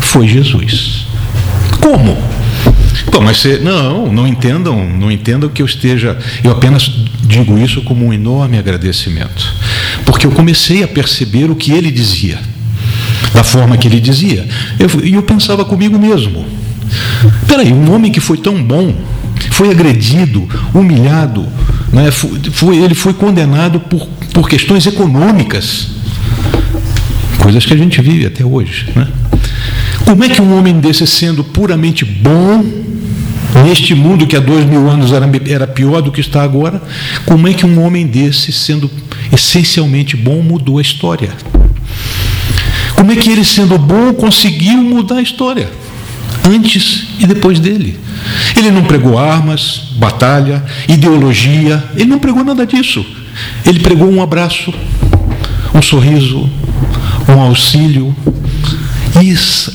foi 0.01 0.27
Jesus. 0.27 1.04
Como? 1.85 2.17
Bom, 3.11 3.21
mas 3.21 3.37
você, 3.37 3.59
não, 3.59 4.11
não 4.11 4.27
entendam, 4.27 4.89
não 4.89 5.11
entendam 5.11 5.47
que 5.47 5.61
eu 5.61 5.67
esteja, 5.67 6.17
eu 6.43 6.49
apenas 6.49 6.89
digo 7.21 7.59
isso 7.59 7.83
como 7.83 8.07
um 8.07 8.11
enorme 8.11 8.57
agradecimento, 8.57 9.53
porque 10.03 10.25
eu 10.25 10.31
comecei 10.31 10.81
a 10.81 10.87
perceber 10.87 11.51
o 11.51 11.55
que 11.55 11.71
ele 11.71 11.91
dizia, 11.91 12.39
da 13.35 13.43
forma 13.43 13.77
que 13.77 13.87
ele 13.87 14.01
dizia, 14.01 14.47
e 14.79 14.81
eu, 14.81 15.17
eu 15.17 15.21
pensava 15.21 15.63
comigo 15.63 15.99
mesmo, 15.99 16.43
peraí, 17.47 17.71
um 17.71 17.93
homem 17.93 18.11
que 18.11 18.19
foi 18.19 18.39
tão 18.39 18.63
bom, 18.63 18.91
foi 19.51 19.69
agredido, 19.69 20.49
humilhado, 20.73 21.45
né, 21.93 22.09
foi, 22.09 22.77
ele 22.77 22.95
foi 22.95 23.13
condenado 23.13 23.79
por, 23.79 24.07
por 24.33 24.49
questões 24.49 24.87
econômicas, 24.87 25.89
coisas 27.37 27.63
que 27.63 27.73
a 27.75 27.77
gente 27.77 28.01
vive 28.01 28.25
até 28.25 28.43
hoje, 28.43 28.87
né? 28.95 29.07
Como 30.05 30.23
é 30.23 30.29
que 30.29 30.41
um 30.41 30.55
homem 30.57 30.79
desse, 30.79 31.07
sendo 31.07 31.43
puramente 31.43 32.05
bom, 32.05 32.63
neste 33.63 33.95
mundo 33.95 34.27
que 34.27 34.35
há 34.35 34.39
dois 34.39 34.63
mil 34.63 34.87
anos 34.87 35.11
era, 35.11 35.65
pior 35.65 36.01
do 36.01 36.11
que 36.11 36.21
está 36.21 36.43
agora, 36.43 36.81
como 37.25 37.47
é 37.47 37.53
que 37.53 37.65
um 37.65 37.83
homem 37.83 38.05
desse, 38.05 38.51
sendo 38.51 38.89
essencialmente 39.33 40.15
bom, 40.15 40.41
mudou 40.43 40.77
a 40.77 40.81
história? 40.81 41.31
Como 42.95 43.11
é 43.11 43.15
que 43.15 43.29
ele, 43.29 43.43
sendo 43.43 43.77
bom, 43.79 44.13
conseguiu 44.13 44.77
mudar 44.77 45.15
a 45.15 45.21
história? 45.21 45.69
Antes 46.47 47.07
e 47.19 47.25
depois 47.25 47.59
dele. 47.59 47.99
Ele 48.55 48.69
não 48.69 48.83
pregou 48.83 49.17
armas, 49.17 49.89
batalha, 49.97 50.63
ideologia, 50.87 51.83
ele 51.95 52.05
não 52.05 52.19
pregou 52.19 52.43
nada 52.43 52.65
disso. 52.65 53.03
Ele 53.65 53.79
pregou 53.79 54.09
um 54.09 54.21
abraço, 54.21 54.71
um 55.73 55.81
sorriso, 55.81 56.47
um 57.27 57.41
auxílio, 57.41 58.15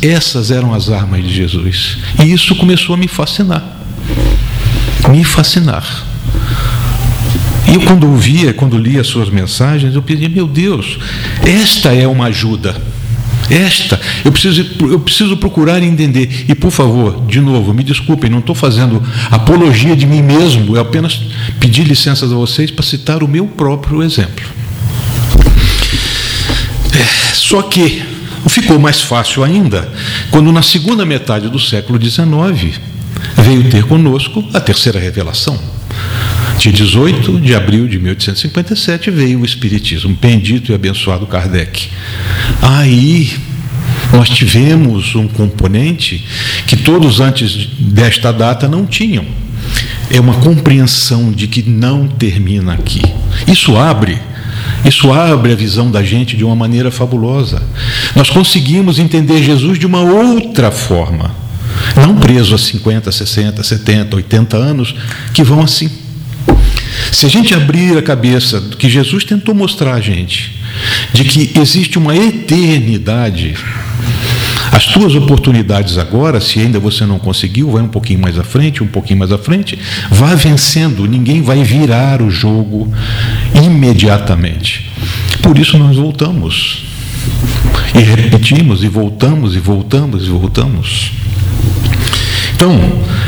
essas 0.02 0.50
eram 0.50 0.75
as 0.75 0.90
armas 0.90 1.23
de 1.25 1.35
Jesus. 1.35 1.99
E 2.23 2.32
isso 2.32 2.54
começou 2.56 2.94
a 2.94 2.99
me 2.99 3.09
fascinar. 3.09 3.62
Me 5.09 5.25
fascinar. 5.25 5.85
E 7.70 7.75
eu, 7.75 7.80
quando 7.82 8.09
ouvia, 8.09 8.52
quando 8.52 8.76
lia 8.76 9.00
as 9.00 9.06
suas 9.06 9.30
mensagens, 9.30 9.94
eu 9.94 10.02
pedia, 10.02 10.28
meu 10.28 10.47
Deus, 10.47 10.99
esta 11.44 11.94
é 11.94 12.06
uma 12.06 12.26
ajuda. 12.26 12.76
Esta, 13.49 14.00
eu 14.25 14.30
preciso, 14.30 14.64
eu 14.82 15.00
preciso 15.00 15.37
procurar 15.37 15.82
entender. 15.82 16.47
E, 16.49 16.54
por 16.54 16.70
favor, 16.70 17.25
de 17.26 17.40
novo, 17.40 17.73
me 17.73 17.82
desculpem, 17.82 18.30
não 18.30 18.38
estou 18.38 18.54
fazendo 18.54 19.02
apologia 19.30 19.97
de 19.97 20.06
mim 20.06 20.23
mesmo, 20.23 20.76
eu 20.76 20.80
apenas 20.80 21.20
pedi 21.59 21.82
licença 21.82 22.26
a 22.26 22.28
vocês 22.28 22.70
para 22.70 22.85
citar 22.85 23.23
o 23.23 23.28
meu 23.28 23.47
próprio 23.47 24.02
exemplo. 24.02 24.44
É, 26.92 27.35
só 27.35 27.62
que 27.62 28.02
Ficou 28.49 28.78
mais 28.78 29.00
fácil 29.00 29.44
ainda 29.44 29.88
quando, 30.30 30.50
na 30.52 30.62
segunda 30.62 31.04
metade 31.04 31.49
do 31.49 31.59
século 31.59 32.00
XIX, 32.02 32.80
veio 33.37 33.64
ter 33.70 33.85
conosco 33.85 34.44
a 34.54 34.61
terceira 34.61 34.99
revelação. 34.99 35.59
Dia 36.59 36.73
18 36.73 37.40
de 37.40 37.54
abril 37.54 37.88
de 37.88 37.99
1857 37.99 39.11
veio 39.11 39.40
o 39.40 39.44
Espiritismo, 39.44 40.16
bendito 40.20 40.73
e 40.73 40.75
abençoado 40.75 41.26
Kardec. 41.26 41.88
Aí 42.61 43.32
nós 44.12 44.28
tivemos 44.28 45.14
um 45.14 45.26
componente 45.26 46.26
que 46.66 46.76
todos 46.76 47.20
antes 47.20 47.66
desta 47.78 48.32
data 48.32 48.68
não 48.68 48.85
tinham. 48.85 49.25
É 50.11 50.20
uma 50.20 50.35
compreensão 50.35 51.32
de 51.32 51.47
que 51.47 51.62
não 51.62 52.06
termina 52.06 52.75
aqui. 52.75 53.00
Isso 53.47 53.76
abre 53.76 54.18
isso 54.85 55.12
abre 55.12 55.52
a 55.52 55.57
visão 55.57 55.90
da 55.90 56.02
gente 56.02 56.37
de 56.37 56.45
uma 56.45 56.57
maneira 56.57 56.90
fabulosa. 56.90 57.62
Nós 58.14 58.31
conseguimos 58.31 58.99
entender 58.99 59.43
Jesus 59.43 59.79
de 59.79 59.87
uma 59.87 60.00
outra 60.00 60.71
forma. 60.71 61.31
Não 61.97 62.17
preso 62.17 62.55
a 62.55 62.59
50, 62.59 63.11
60, 63.11 63.62
70, 63.62 64.17
80 64.17 64.57
anos 64.57 64.95
que 65.33 65.43
vão 65.43 65.61
assim. 65.61 65.90
Se 67.12 67.26
a 67.26 67.29
gente 67.29 67.55
abrir 67.55 67.97
a 67.97 68.02
cabeça 68.02 68.61
do 68.61 68.76
que 68.76 68.88
Jesus 68.88 69.25
tentou 69.25 69.55
mostrar 69.55 69.95
a 69.95 70.00
gente, 70.00 70.57
de 71.12 71.25
que 71.25 71.59
existe 71.59 71.99
uma 71.99 72.17
eternidade 72.17 73.55
as 74.73 74.87
tuas 74.87 75.17
oportunidades 75.17 75.99
agora, 75.99 76.40
se 76.40 76.61
ainda 76.61 76.79
você 76.79 77.05
não 77.05 77.19
conseguiu, 77.19 77.71
vai 77.71 77.83
um 77.83 77.88
pouquinho 77.88 78.21
mais 78.21 78.38
à 78.38 78.45
frente, 78.45 78.83
um 78.83 78.87
pouquinho 78.87 79.19
mais 79.19 79.33
à 79.33 79.38
frente, 79.38 79.76
vá 80.11 80.35
vencendo, 80.35 81.07
ninguém 81.07 81.43
vai 81.43 81.64
virar 81.64 82.23
o 82.23 82.31
jogo 82.31 82.93
imediatamente. 83.54 84.90
Por 85.42 85.59
isso 85.59 85.78
nós 85.78 85.97
voltamos. 85.97 86.85
E 87.95 87.99
repetimos, 87.99 88.83
e 88.83 88.88
voltamos, 88.88 89.54
e 89.54 89.59
voltamos, 89.59 90.25
e 90.25 90.28
voltamos. 90.28 91.12
Então, 92.54 92.78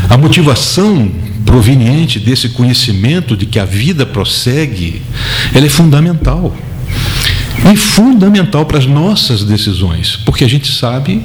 a 0.09 0.17
motivação 0.17 1.11
proveniente 1.45 2.19
desse 2.19 2.51
conhecimento 2.51 3.37
de 3.37 3.47
que 3.47 3.59
a 3.59 3.65
vida 3.65 4.07
prossegue, 4.07 5.03
ela 5.55 5.67
é 5.67 5.69
fundamental 5.69 6.55
e 7.73 7.77
fundamental 7.77 8.65
para 8.65 8.79
as 8.79 8.87
nossas 8.87 9.45
decisões, 9.45 10.17
porque 10.25 10.45
a 10.45 10.49
gente 10.49 10.73
sabe 10.73 11.23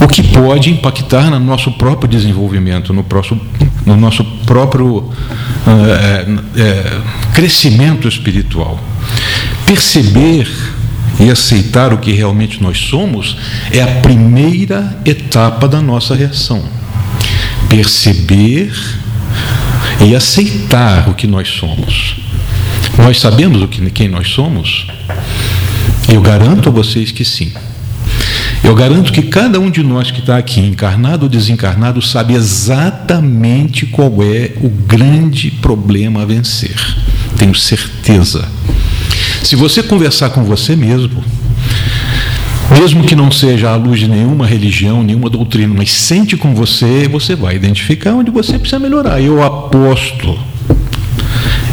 o 0.00 0.08
que 0.08 0.22
pode 0.22 0.70
impactar 0.70 1.30
no 1.30 1.40
nosso 1.40 1.72
próprio 1.72 2.08
desenvolvimento, 2.08 2.92
no, 2.92 3.02
próximo, 3.02 3.40
no 3.86 3.96
nosso 3.96 4.24
próprio 4.44 5.10
é, 5.66 6.60
é, 6.60 7.00
crescimento 7.32 8.08
espiritual. 8.08 8.78
Perceber 9.64 10.50
e 11.18 11.30
aceitar 11.30 11.94
o 11.94 11.98
que 11.98 12.12
realmente 12.12 12.62
nós 12.62 12.78
somos 12.78 13.38
é 13.70 13.80
a 13.80 13.86
primeira 14.02 14.98
etapa 15.04 15.66
da 15.66 15.80
nossa 15.80 16.14
reação. 16.14 16.62
Perceber 17.68 18.72
e 20.06 20.14
aceitar 20.14 21.08
o 21.08 21.14
que 21.14 21.26
nós 21.26 21.48
somos. 21.48 22.16
Nós 22.98 23.20
sabemos 23.20 23.62
o 23.62 23.68
que, 23.68 23.88
quem 23.90 24.08
nós 24.08 24.28
somos? 24.28 24.86
Eu 26.08 26.20
garanto 26.20 26.68
a 26.68 26.72
vocês 26.72 27.10
que 27.10 27.24
sim. 27.24 27.52
Eu 28.66 28.74
garanto 28.74 29.12
que 29.12 29.22
cada 29.22 29.60
um 29.60 29.70
de 29.70 29.80
nós 29.80 30.10
que 30.10 30.18
está 30.18 30.36
aqui, 30.36 30.58
encarnado 30.58 31.22
ou 31.22 31.28
desencarnado, 31.28 32.02
sabe 32.02 32.34
exatamente 32.34 33.86
qual 33.86 34.20
é 34.20 34.54
o 34.60 34.68
grande 34.68 35.52
problema 35.52 36.22
a 36.22 36.24
vencer. 36.24 36.74
Tenho 37.38 37.54
certeza. 37.54 38.44
Se 39.44 39.54
você 39.54 39.84
conversar 39.84 40.30
com 40.30 40.42
você 40.42 40.74
mesmo, 40.74 41.22
mesmo 42.76 43.04
que 43.04 43.14
não 43.14 43.30
seja 43.30 43.70
à 43.70 43.76
luz 43.76 44.00
de 44.00 44.08
nenhuma 44.08 44.44
religião, 44.44 45.00
nenhuma 45.00 45.30
doutrina, 45.30 45.72
mas 45.72 45.92
sente 45.92 46.36
com 46.36 46.52
você, 46.52 47.06
você 47.06 47.36
vai 47.36 47.54
identificar 47.54 48.14
onde 48.14 48.32
você 48.32 48.58
precisa 48.58 48.80
melhorar. 48.80 49.22
Eu 49.22 49.44
aposto. 49.44 50.36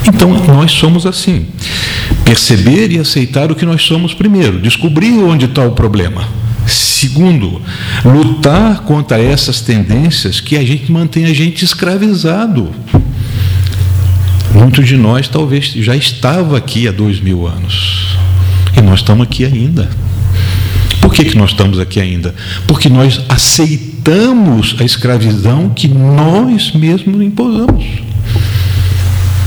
Então, 0.08 0.32
nós 0.46 0.72
somos 0.72 1.08
assim. 1.08 1.48
Perceber 2.24 2.92
e 2.92 3.00
aceitar 3.00 3.52
o 3.52 3.56
que 3.56 3.66
nós 3.66 3.82
somos 3.82 4.14
primeiro, 4.14 4.62
descobrir 4.62 5.14
onde 5.24 5.46
está 5.46 5.66
o 5.66 5.72
problema. 5.72 6.43
Segundo, 6.66 7.62
lutar 8.06 8.82
contra 8.82 9.22
essas 9.22 9.62
tendências 9.62 10.40
que 10.40 10.58
a 10.58 10.64
gente 10.64 10.92
mantém 10.92 11.26
a 11.26 11.34
gente 11.34 11.66
escravizado. 11.66 12.70
Muitos 14.54 14.88
de 14.88 14.96
nós 14.96 15.28
talvez 15.28 15.66
já 15.66 15.96
estava 15.96 16.58
aqui 16.58 16.88
há 16.88 16.92
dois 16.92 17.20
mil 17.20 17.48
anos. 17.48 18.18
E 18.78 18.82
nós 18.82 19.00
estamos 19.00 19.24
aqui 19.24 19.46
ainda. 19.46 19.90
Por 21.02 21.14
que, 21.14 21.26
que 21.26 21.38
nós 21.38 21.52
estamos 21.52 21.80
aqui 21.80 22.00
ainda? 22.00 22.34
Porque 22.66 22.88
nós 22.88 23.20
aceitamos 23.28 24.76
a 24.80 24.84
escravidão 24.84 25.70
que 25.70 25.88
nós 25.88 26.72
mesmos 26.72 27.22
imposamos. 27.22 27.84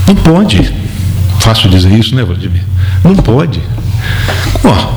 Não 0.07 0.15
pode. 0.15 0.71
Fácil 1.39 1.69
dizer 1.69 1.91
isso, 1.93 2.15
né, 2.15 2.23
Vladimir? 2.23 2.63
Não 3.03 3.15
pode. 3.15 3.59
Ó, 4.63 4.96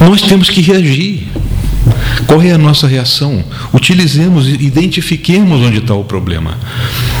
nós 0.00 0.22
temos 0.22 0.50
que 0.50 0.60
reagir. 0.60 1.28
Qual 2.26 2.42
é 2.42 2.50
a 2.52 2.58
nossa 2.58 2.86
reação? 2.86 3.42
Utilizemos, 3.72 4.48
identifiquemos 4.48 5.60
onde 5.60 5.78
está 5.78 5.94
o 5.94 6.04
problema. 6.04 6.58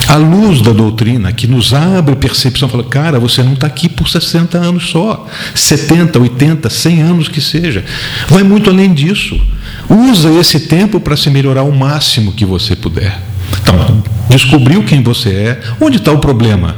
A 0.06 0.16
luz 0.16 0.60
da 0.60 0.72
doutrina 0.72 1.32
que 1.32 1.46
nos 1.46 1.72
abre 1.72 2.16
percepção, 2.16 2.68
fala, 2.68 2.84
cara, 2.84 3.18
você 3.18 3.42
não 3.42 3.54
está 3.54 3.66
aqui 3.66 3.88
por 3.88 4.08
60 4.08 4.58
anos 4.58 4.90
só, 4.90 5.26
70, 5.54 6.18
80, 6.18 6.68
100 6.68 7.02
anos 7.02 7.28
que 7.28 7.40
seja. 7.40 7.84
Vai 8.28 8.42
muito 8.42 8.70
além 8.70 8.92
disso. 8.92 9.40
Usa 9.88 10.30
esse 10.32 10.60
tempo 10.60 11.00
para 11.00 11.16
se 11.16 11.30
melhorar 11.30 11.62
o 11.62 11.72
máximo 11.74 12.32
que 12.32 12.44
você 12.44 12.76
puder. 12.76 13.18
Então, 13.62 14.02
descobriu 14.28 14.82
quem 14.84 15.02
você 15.02 15.30
é, 15.30 15.60
onde 15.80 15.96
está 15.96 16.12
o 16.12 16.18
problema? 16.18 16.76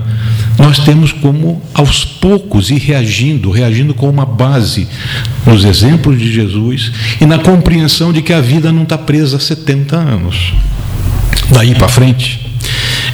Nós 0.60 0.78
temos 0.78 1.10
como, 1.10 1.62
aos 1.72 2.04
poucos, 2.04 2.70
ir 2.70 2.78
reagindo, 2.78 3.50
reagindo 3.50 3.94
com 3.94 4.08
uma 4.08 4.26
base 4.26 4.86
nos 5.46 5.64
exemplos 5.64 6.18
de 6.18 6.30
Jesus 6.30 6.92
e 7.18 7.24
na 7.24 7.38
compreensão 7.38 8.12
de 8.12 8.20
que 8.20 8.32
a 8.32 8.42
vida 8.42 8.70
não 8.70 8.82
está 8.82 8.98
presa 8.98 9.38
a 9.38 9.40
70 9.40 9.96
anos. 9.96 10.52
Daí 11.50 11.74
para 11.74 11.88
frente, 11.88 12.46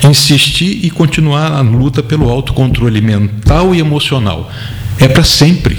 insistir 0.02 0.80
e 0.82 0.90
continuar 0.90 1.52
a 1.52 1.60
luta 1.60 2.02
pelo 2.02 2.28
autocontrole 2.28 3.00
mental 3.00 3.74
e 3.74 3.78
emocional. 3.78 4.50
É 4.98 5.06
para 5.06 5.24
sempre. 5.24 5.78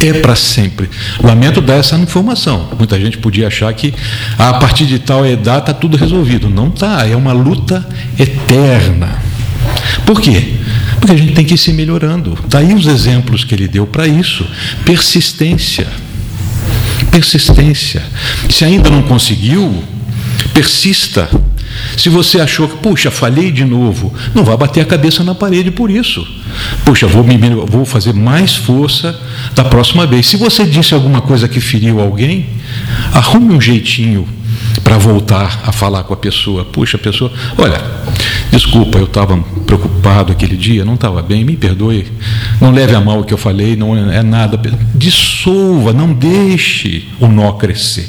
É 0.00 0.12
para 0.12 0.36
sempre. 0.36 0.90
Lamento 1.22 1.60
dar 1.60 1.76
essa 1.76 1.96
informação. 1.96 2.68
Muita 2.78 3.00
gente 3.00 3.18
podia 3.18 3.48
achar 3.48 3.72
que 3.72 3.94
a 4.38 4.54
partir 4.54 4.86
de 4.86 4.98
tal 4.98 5.22
data 5.36 5.70
está 5.70 5.74
tudo 5.74 5.96
resolvido. 5.96 6.50
Não 6.50 6.68
está. 6.68 7.06
É 7.06 7.16
uma 7.16 7.32
luta 7.32 7.86
eterna. 8.18 9.27
Por 10.04 10.20
quê? 10.20 10.54
Porque 11.00 11.12
a 11.12 11.16
gente 11.16 11.32
tem 11.32 11.44
que 11.44 11.54
ir 11.54 11.58
se 11.58 11.72
melhorando. 11.72 12.38
Daí 12.48 12.74
os 12.74 12.86
exemplos 12.86 13.44
que 13.44 13.54
ele 13.54 13.68
deu 13.68 13.86
para 13.86 14.06
isso. 14.06 14.44
Persistência. 14.84 15.86
Persistência. 17.10 18.02
Se 18.50 18.64
ainda 18.64 18.90
não 18.90 19.02
conseguiu, 19.02 19.82
persista. 20.52 21.28
Se 21.96 22.08
você 22.08 22.40
achou 22.40 22.68
que, 22.68 22.76
puxa, 22.78 23.10
falhei 23.10 23.50
de 23.50 23.64
novo, 23.64 24.12
não 24.34 24.44
vá 24.44 24.56
bater 24.56 24.80
a 24.80 24.84
cabeça 24.84 25.22
na 25.22 25.34
parede 25.34 25.70
por 25.70 25.90
isso. 25.90 26.26
Puxa, 26.84 27.06
vou, 27.06 27.22
me, 27.24 27.36
vou 27.66 27.84
fazer 27.84 28.12
mais 28.12 28.56
força 28.56 29.18
da 29.54 29.64
próxima 29.64 30.06
vez. 30.06 30.26
Se 30.26 30.36
você 30.36 30.64
disse 30.64 30.94
alguma 30.94 31.20
coisa 31.20 31.48
que 31.48 31.60
feriu 31.60 32.00
alguém, 32.00 32.46
arrume 33.12 33.54
um 33.54 33.60
jeitinho 33.60 34.28
para 34.82 34.98
voltar 34.98 35.60
a 35.64 35.72
falar 35.72 36.02
com 36.04 36.14
a 36.14 36.16
pessoa. 36.16 36.64
Puxa, 36.64 36.96
a 36.96 37.00
pessoa, 37.00 37.32
olha, 37.56 37.80
desculpa, 38.50 38.98
eu 38.98 39.04
estava 39.04 39.36
preocupado 39.68 40.32
aquele 40.32 40.56
dia, 40.56 40.82
não 40.82 40.94
estava 40.94 41.22
bem, 41.22 41.44
me 41.44 41.54
perdoe. 41.54 42.06
Não 42.58 42.70
leve 42.70 42.94
a 42.94 43.00
mal 43.00 43.20
o 43.20 43.24
que 43.24 43.34
eu 43.34 43.38
falei, 43.38 43.76
não 43.76 43.94
é 43.94 44.22
nada. 44.22 44.58
Dissolva, 44.94 45.92
não 45.92 46.14
deixe 46.14 47.06
o 47.20 47.28
nó 47.28 47.52
crescer. 47.52 48.08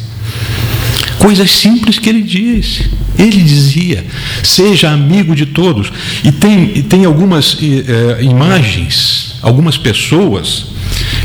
Coisas 1.19 1.51
simples 1.51 1.99
que 1.99 2.07
ele 2.07 2.23
diz. 2.23 2.83
Ele 3.17 3.41
dizia: 3.41 4.05
seja 4.41 4.89
amigo 4.89 5.35
de 5.35 5.45
todos. 5.47 5.91
E 6.23 6.31
tem, 6.31 6.71
e 6.75 6.81
tem 6.81 7.03
algumas 7.03 7.57
eh, 7.61 8.23
imagens, 8.23 9.35
algumas 9.41 9.77
pessoas 9.77 10.67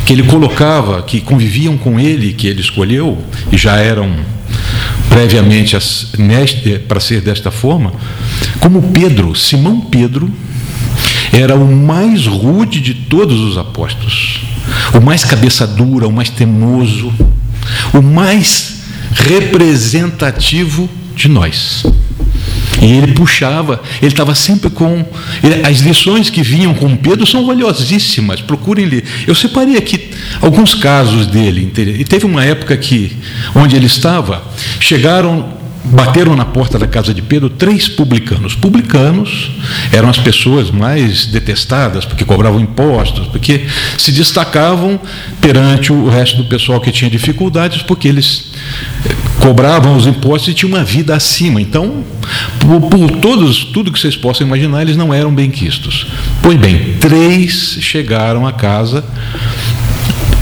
que 0.04 0.12
ele 0.12 0.24
colocava, 0.24 1.00
que 1.02 1.20
conviviam 1.20 1.78
com 1.78 2.00
ele, 2.00 2.32
que 2.32 2.48
ele 2.48 2.60
escolheu, 2.60 3.22
e 3.52 3.56
já 3.56 3.76
eram 3.76 4.33
previamente 5.14 5.76
para 6.88 6.98
ser 6.98 7.20
desta 7.20 7.52
forma, 7.52 7.92
como 8.58 8.82
Pedro, 8.90 9.32
Simão 9.36 9.80
Pedro, 9.80 10.28
era 11.32 11.54
o 11.54 11.72
mais 11.72 12.26
rude 12.26 12.80
de 12.80 12.94
todos 12.94 13.38
os 13.38 13.56
apóstolos, 13.56 14.40
o 14.92 15.00
mais 15.00 15.24
cabeça 15.24 15.68
dura, 15.68 16.08
o 16.08 16.12
mais 16.12 16.30
temoso, 16.30 17.12
o 17.92 18.02
mais 18.02 18.80
representativo 19.12 20.90
de 21.14 21.28
nós. 21.28 21.84
E 22.80 22.92
ele 22.92 23.12
puxava, 23.12 23.82
ele 24.00 24.12
estava 24.12 24.34
sempre 24.34 24.70
com. 24.70 25.04
Ele, 25.42 25.66
as 25.66 25.78
lições 25.78 26.30
que 26.30 26.42
vinham 26.42 26.74
com 26.74 26.96
Pedro 26.96 27.26
são 27.26 27.46
valiosíssimas, 27.46 28.40
procurem 28.40 28.86
ler. 28.86 29.04
Eu 29.26 29.34
separei 29.34 29.76
aqui 29.76 30.10
alguns 30.40 30.74
casos 30.74 31.26
dele. 31.26 31.72
E 31.98 32.04
teve 32.04 32.26
uma 32.26 32.44
época 32.44 32.76
que, 32.76 33.16
onde 33.54 33.76
ele 33.76 33.86
estava, 33.86 34.42
chegaram 34.80 35.64
bateram 35.84 36.34
na 36.34 36.46
porta 36.46 36.78
da 36.78 36.86
casa 36.86 37.12
de 37.12 37.20
Pedro 37.20 37.50
três 37.50 37.88
publicanos. 37.88 38.54
Publicanos 38.54 39.50
eram 39.92 40.08
as 40.08 40.18
pessoas 40.18 40.70
mais 40.70 41.26
detestadas, 41.26 42.04
porque 42.04 42.24
cobravam 42.24 42.58
impostos, 42.60 43.26
porque 43.28 43.66
se 43.98 44.10
destacavam 44.10 44.98
perante 45.40 45.92
o 45.92 46.08
resto 46.08 46.38
do 46.38 46.44
pessoal 46.44 46.80
que 46.80 46.90
tinha 46.90 47.10
dificuldades, 47.10 47.82
porque 47.82 48.08
eles 48.08 48.52
cobravam 49.40 49.96
os 49.96 50.06
impostos 50.06 50.48
e 50.48 50.54
tinham 50.54 50.74
uma 50.74 50.84
vida 50.84 51.14
acima. 51.14 51.60
Então, 51.60 52.04
por, 52.58 52.80
por 52.88 53.10
todos, 53.18 53.64
tudo 53.64 53.92
que 53.92 53.98
vocês 53.98 54.16
possam 54.16 54.46
imaginar, 54.46 54.82
eles 54.82 54.96
não 54.96 55.12
eram 55.12 55.34
bem 55.34 55.50
quistos. 55.50 56.06
Pois 56.42 56.58
bem, 56.58 56.94
três 57.00 57.78
chegaram 57.80 58.46
à 58.46 58.52
casa 58.52 59.04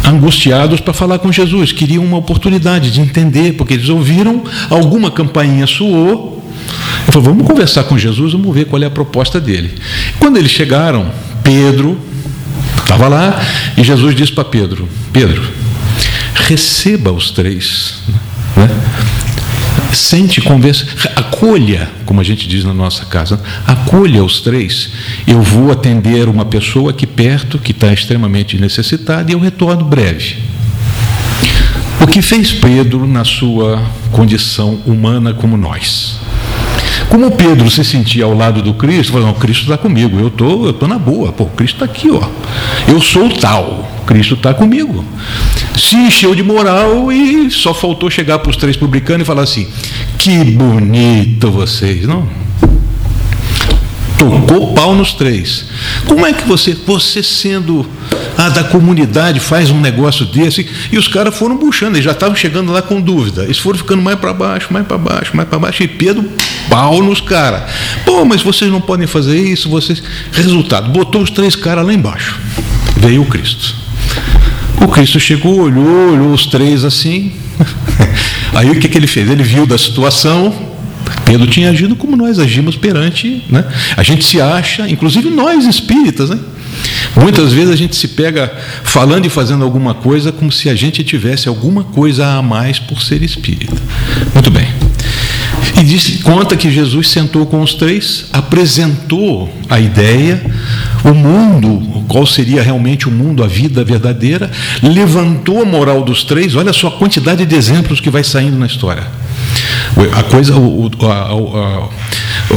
angustiados 0.04 0.80
para 0.80 0.92
falar 0.92 1.18
com 1.18 1.30
Jesus, 1.30 1.72
queriam 1.72 2.04
uma 2.04 2.16
oportunidade 2.16 2.90
de 2.90 3.00
entender, 3.00 3.54
porque 3.54 3.74
eles 3.74 3.88
ouviram, 3.88 4.42
alguma 4.68 5.10
campainha 5.10 5.66
soou. 5.66 6.42
Ele 7.02 7.12
falou: 7.12 7.22
vamos 7.22 7.46
conversar 7.46 7.84
com 7.84 7.98
Jesus, 7.98 8.32
vamos 8.32 8.54
ver 8.54 8.66
qual 8.66 8.82
é 8.82 8.86
a 8.86 8.90
proposta 8.90 9.40
dele. 9.40 9.74
Quando 10.18 10.36
eles 10.36 10.50
chegaram, 10.50 11.10
Pedro 11.42 11.98
estava 12.78 13.08
lá 13.08 13.40
e 13.76 13.82
Jesus 13.82 14.14
disse 14.14 14.32
para 14.32 14.44
Pedro: 14.44 14.88
Pedro, 15.12 15.42
receba 16.34 17.12
os 17.12 17.30
três. 17.30 18.02
Né? 18.56 18.68
sente, 19.94 20.40
conversa, 20.40 20.86
acolha, 21.16 21.88
como 22.06 22.20
a 22.20 22.24
gente 22.24 22.48
diz 22.48 22.64
na 22.64 22.74
nossa 22.74 23.04
casa, 23.04 23.40
acolha 23.66 24.24
os 24.24 24.40
três. 24.40 24.90
Eu 25.26 25.42
vou 25.42 25.70
atender 25.70 26.28
uma 26.28 26.44
pessoa 26.44 26.90
aqui 26.90 27.06
perto 27.06 27.58
que 27.58 27.72
está 27.72 27.92
extremamente 27.92 28.58
necessitada 28.58 29.30
e 29.30 29.34
eu 29.34 29.40
retorno 29.40 29.84
breve. 29.84 30.36
O 32.00 32.06
que 32.06 32.20
fez 32.20 32.52
Pedro 32.52 33.06
na 33.06 33.24
sua 33.24 33.82
condição 34.10 34.80
humana 34.86 35.32
como 35.32 35.56
nós? 35.56 36.18
Como 37.08 37.30
Pedro 37.30 37.70
se 37.70 37.84
sentia 37.84 38.24
ao 38.24 38.34
lado 38.34 38.62
do 38.62 38.74
Cristo, 38.74 39.12
falou, 39.12 39.28
não, 39.28 39.34
Cristo 39.34 39.62
está 39.62 39.76
comigo, 39.76 40.18
eu 40.18 40.30
tô, 40.30 40.70
estou 40.70 40.72
tô 40.72 40.86
na 40.88 40.98
boa, 40.98 41.32
pô, 41.32 41.46
Cristo 41.46 41.74
está 41.74 41.84
aqui, 41.84 42.10
ó. 42.10 42.26
Eu 42.88 43.00
sou 43.00 43.28
tal, 43.30 43.88
Cristo 44.06 44.34
está 44.34 44.54
comigo. 44.54 45.04
Se 45.76 45.96
encheu 45.96 46.34
de 46.34 46.42
moral 46.42 47.10
e 47.10 47.50
só 47.50 47.72
faltou 47.72 48.10
chegar 48.10 48.38
para 48.38 48.50
os 48.50 48.56
três 48.56 48.76
publicanos 48.76 49.22
e 49.22 49.26
falar 49.26 49.42
assim: 49.42 49.68
que 50.18 50.44
bonito 50.44 51.50
vocês, 51.50 52.06
não? 52.06 52.28
Tocou 54.16 54.72
pau 54.72 54.94
nos 54.94 55.12
três. 55.14 55.66
Como 56.06 56.24
é 56.24 56.32
que 56.32 56.46
você, 56.46 56.74
você 56.86 57.22
sendo 57.22 57.84
a 58.38 58.48
da 58.48 58.62
comunidade, 58.62 59.40
faz 59.40 59.70
um 59.70 59.80
negócio 59.80 60.24
desse? 60.26 60.68
E 60.92 60.96
os 60.96 61.08
caras 61.08 61.34
foram 61.34 61.56
buchando, 61.56 61.96
eles 61.96 62.04
já 62.04 62.12
estavam 62.12 62.36
chegando 62.36 62.70
lá 62.70 62.82
com 62.82 63.00
dúvida. 63.00 63.44
Eles 63.44 63.58
foram 63.58 63.78
ficando 63.78 64.00
mais 64.00 64.18
para 64.18 64.32
baixo, 64.32 64.68
mais 64.70 64.86
para 64.86 64.96
baixo, 64.98 65.36
mais 65.36 65.48
para 65.48 65.58
baixo. 65.58 65.82
E 65.82 65.88
Pedro, 65.88 66.30
pau 66.70 67.02
nos 67.02 67.20
caras. 67.20 67.62
Pô, 68.04 68.24
mas 68.24 68.42
vocês 68.42 68.70
não 68.70 68.80
podem 68.80 69.08
fazer 69.08 69.36
isso, 69.36 69.68
vocês. 69.68 70.00
Resultado, 70.30 70.90
botou 70.90 71.22
os 71.22 71.30
três 71.30 71.56
caras 71.56 71.84
lá 71.84 71.92
embaixo. 71.92 72.38
Veio 72.98 73.22
o 73.22 73.26
Cristo. 73.26 73.81
O 74.82 74.88
Cristo 74.88 75.20
chegou, 75.20 75.60
olhou, 75.60 76.12
olhou 76.12 76.32
os 76.32 76.46
três 76.46 76.84
assim. 76.84 77.32
Aí 78.52 78.70
o 78.70 78.78
que, 78.78 78.88
que 78.88 78.98
ele 78.98 79.06
fez? 79.06 79.30
Ele 79.30 79.42
viu 79.42 79.64
da 79.64 79.78
situação, 79.78 80.52
Pedro 81.24 81.46
tinha 81.46 81.70
agido 81.70 81.96
como 81.96 82.16
nós 82.16 82.38
agimos 82.38 82.76
perante, 82.76 83.44
né? 83.48 83.64
A 83.96 84.02
gente 84.02 84.24
se 84.24 84.40
acha, 84.40 84.88
inclusive 84.88 85.30
nós 85.30 85.64
espíritas, 85.64 86.30
né? 86.30 86.38
Muitas 87.16 87.52
vezes 87.52 87.70
a 87.70 87.76
gente 87.76 87.94
se 87.96 88.08
pega 88.08 88.52
falando 88.82 89.26
e 89.26 89.28
fazendo 89.28 89.62
alguma 89.62 89.94
coisa 89.94 90.32
como 90.32 90.50
se 90.50 90.68
a 90.68 90.74
gente 90.74 91.04
tivesse 91.04 91.48
alguma 91.48 91.84
coisa 91.84 92.26
a 92.26 92.42
mais 92.42 92.78
por 92.78 93.02
ser 93.02 93.22
espírita. 93.22 93.76
Muito 94.34 94.50
bem. 94.50 94.81
E 95.82 95.84
diz, 95.84 96.22
conta 96.22 96.56
que 96.56 96.70
Jesus 96.70 97.10
sentou 97.10 97.44
com 97.44 97.60
os 97.60 97.74
três, 97.74 98.26
apresentou 98.32 99.52
a 99.68 99.80
ideia, 99.80 100.40
o 101.04 101.12
mundo, 101.12 102.04
qual 102.06 102.24
seria 102.24 102.62
realmente 102.62 103.08
o 103.08 103.10
mundo, 103.10 103.42
a 103.42 103.48
vida 103.48 103.82
verdadeira, 103.82 104.48
levantou 104.80 105.60
a 105.60 105.64
moral 105.64 106.04
dos 106.04 106.22
três. 106.22 106.54
Olha 106.54 106.72
só 106.72 106.86
a 106.86 106.92
quantidade 106.92 107.44
de 107.44 107.56
exemplos 107.56 107.98
que 107.98 108.10
vai 108.10 108.22
saindo 108.22 108.56
na 108.56 108.66
história. 108.66 109.02
A 110.16 110.22
coisa, 110.22 110.54
o, 110.54 110.88
a, 111.02 111.88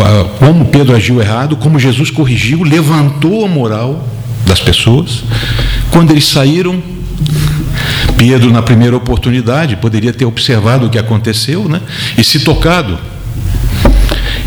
a, 0.04 0.24
como 0.38 0.66
Pedro 0.66 0.96
agiu 0.96 1.20
errado, 1.20 1.56
como 1.56 1.80
Jesus 1.80 2.12
corrigiu, 2.12 2.62
levantou 2.62 3.44
a 3.44 3.48
moral 3.48 4.08
das 4.46 4.60
pessoas. 4.60 5.24
Quando 5.90 6.12
eles 6.12 6.28
saíram, 6.28 6.80
Pedro, 8.16 8.52
na 8.52 8.62
primeira 8.62 8.96
oportunidade, 8.96 9.78
poderia 9.78 10.14
ter 10.14 10.26
observado 10.26 10.86
o 10.86 10.90
que 10.92 11.00
aconteceu 11.00 11.68
né, 11.68 11.82
e 12.16 12.24
se 12.24 12.42
tocado. 12.42 13.15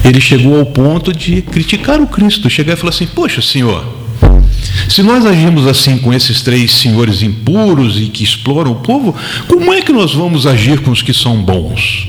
Ele 0.04 0.20
chegou 0.20 0.58
ao 0.58 0.66
ponto 0.66 1.12
de 1.12 1.42
criticar 1.42 2.00
o 2.00 2.06
Cristo, 2.06 2.48
chegar 2.48 2.74
e 2.74 2.76
falar 2.76 2.90
assim: 2.90 3.06
Poxa, 3.06 3.42
Senhor, 3.42 3.84
se 4.88 5.02
nós 5.02 5.26
agimos 5.26 5.66
assim 5.66 5.98
com 5.98 6.12
esses 6.12 6.40
três 6.40 6.72
senhores 6.72 7.22
impuros 7.22 7.98
e 7.98 8.06
que 8.06 8.24
exploram 8.24 8.72
o 8.72 8.76
povo, 8.76 9.14
como 9.46 9.72
é 9.72 9.80
que 9.80 9.92
nós 9.92 10.14
vamos 10.14 10.46
agir 10.46 10.80
com 10.80 10.90
os 10.90 11.02
que 11.02 11.12
são 11.12 11.42
bons? 11.42 12.08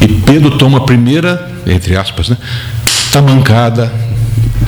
E 0.00 0.08
Pedro 0.08 0.58
toma 0.58 0.78
a 0.78 0.82
primeira, 0.82 1.50
entre 1.66 1.96
aspas, 1.96 2.28
né, 2.28 2.36
tamancada, 3.10 3.92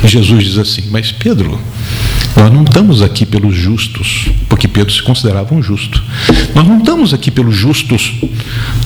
e 0.02 0.08
Jesus 0.08 0.44
diz 0.44 0.58
assim: 0.58 0.84
Mas 0.90 1.10
Pedro, 1.10 1.58
nós 2.36 2.52
não 2.52 2.62
estamos 2.62 3.02
aqui 3.02 3.24
pelos 3.24 3.54
justos, 3.54 4.28
porque 4.48 4.68
Pedro 4.68 4.92
se 4.92 5.02
considerava 5.02 5.54
um 5.54 5.62
justo. 5.62 6.02
Nós 6.54 6.66
não 6.66 6.78
estamos 6.78 7.14
aqui 7.14 7.30
pelos 7.30 7.56
justos, 7.56 8.12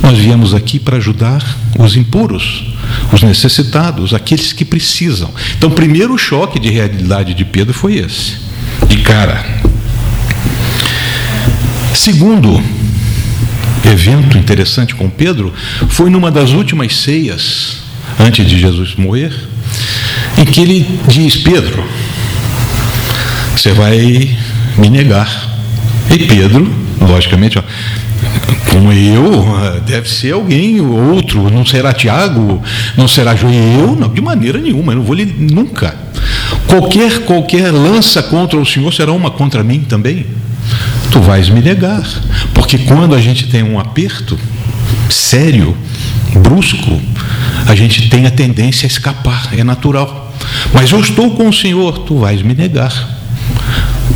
nós 0.03 0.19
viemos 0.19 0.55
aqui 0.55 0.79
para 0.79 0.97
ajudar 0.97 1.45
os 1.79 1.97
impuros, 1.97 2.65
os 3.13 3.23
necessitados, 3.23 4.15
aqueles 4.15 4.53
que 4.53 4.65
precisam. 4.65 5.31
Então, 5.57 5.71
primeiro 5.71 6.17
choque 6.19 6.59
de 6.59 6.71
realidade 6.71 7.35
de 7.35 7.45
Pedro 7.45 7.73
foi 7.73 7.97
esse, 7.97 8.37
de 8.89 8.99
cara. 8.99 9.45
Segundo 11.95 12.63
evento 13.85 14.37
interessante 14.37 14.95
com 14.95 15.09
Pedro 15.09 15.53
foi 15.89 16.11
numa 16.11 16.31
das 16.31 16.51
últimas 16.51 16.97
ceias, 16.97 17.79
antes 18.19 18.49
de 18.49 18.59
Jesus 18.59 18.95
morrer, 18.97 19.33
em 20.37 20.45
que 20.45 20.61
ele 20.61 21.01
diz: 21.09 21.37
Pedro, 21.37 21.85
você 23.57 23.73
vai 23.73 24.37
me 24.77 24.89
negar. 24.89 25.49
E 26.11 26.19
Pedro, 26.21 26.73
logicamente, 27.01 27.59
ó, 27.59 27.63
como 28.71 28.93
eu, 28.93 29.81
deve 29.87 30.09
ser 30.09 30.33
alguém 30.33 30.81
outro, 30.81 31.51
não 31.51 31.65
será 31.65 31.93
Tiago, 31.93 32.63
não 32.97 33.09
será 33.09 33.35
João, 33.35 33.53
eu, 33.53 33.97
não, 33.97 34.09
de 34.09 34.21
maneira 34.21 34.59
nenhuma, 34.59 34.93
eu 34.93 34.97
não 34.97 35.03
vou 35.03 35.15
lhe 35.15 35.25
nunca. 35.25 35.95
Qualquer 36.67 37.21
qualquer 37.21 37.73
lança 37.73 38.23
contra 38.23 38.59
o 38.59 38.67
Senhor 38.67 38.93
será 38.93 39.13
uma 39.13 39.31
contra 39.31 39.63
mim 39.63 39.81
também. 39.81 40.27
Tu 41.11 41.21
vais 41.21 41.49
me 41.49 41.61
negar, 41.61 42.07
porque 42.53 42.79
quando 42.79 43.15
a 43.15 43.21
gente 43.21 43.47
tem 43.49 43.63
um 43.63 43.79
aperto 43.79 44.39
sério, 45.09 45.77
brusco, 46.43 47.01
a 47.67 47.75
gente 47.75 48.09
tem 48.09 48.27
a 48.27 48.31
tendência 48.31 48.87
a 48.87 48.89
escapar, 48.89 49.49
é 49.57 49.65
natural. 49.65 50.35
Mas 50.73 50.91
eu 50.91 51.01
estou 51.01 51.31
com 51.31 51.49
o 51.49 51.53
Senhor, 51.53 52.01
tu 52.01 52.19
vais 52.19 52.43
me 52.43 52.55
negar. 52.55 52.93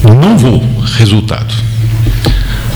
Não 0.04 0.36
vou. 0.36 0.62
Resultado. 0.96 1.71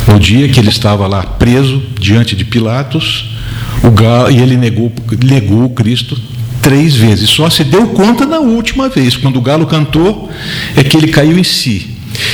No 0.06 0.18
dia 0.18 0.48
que 0.48 0.60
ele 0.60 0.68
estava 0.68 1.06
lá 1.06 1.22
preso 1.22 1.82
diante 1.98 2.36
de 2.36 2.44
Pilatos, 2.44 3.36
o 3.82 3.90
galo, 3.90 4.30
e 4.30 4.38
ele 4.38 4.56
negou, 4.56 4.92
negou 5.24 5.64
o 5.64 5.70
Cristo 5.70 6.20
três 6.62 6.94
vezes. 6.94 7.28
Só 7.30 7.50
se 7.50 7.64
deu 7.64 7.88
conta 7.88 8.24
na 8.24 8.38
última 8.38 8.88
vez, 8.88 9.16
quando 9.16 9.36
o 9.36 9.42
galo 9.42 9.66
cantou, 9.66 10.30
é 10.76 10.84
que 10.84 10.96
ele 10.96 11.08
caiu 11.08 11.38
em 11.38 11.44
si. 11.44 11.90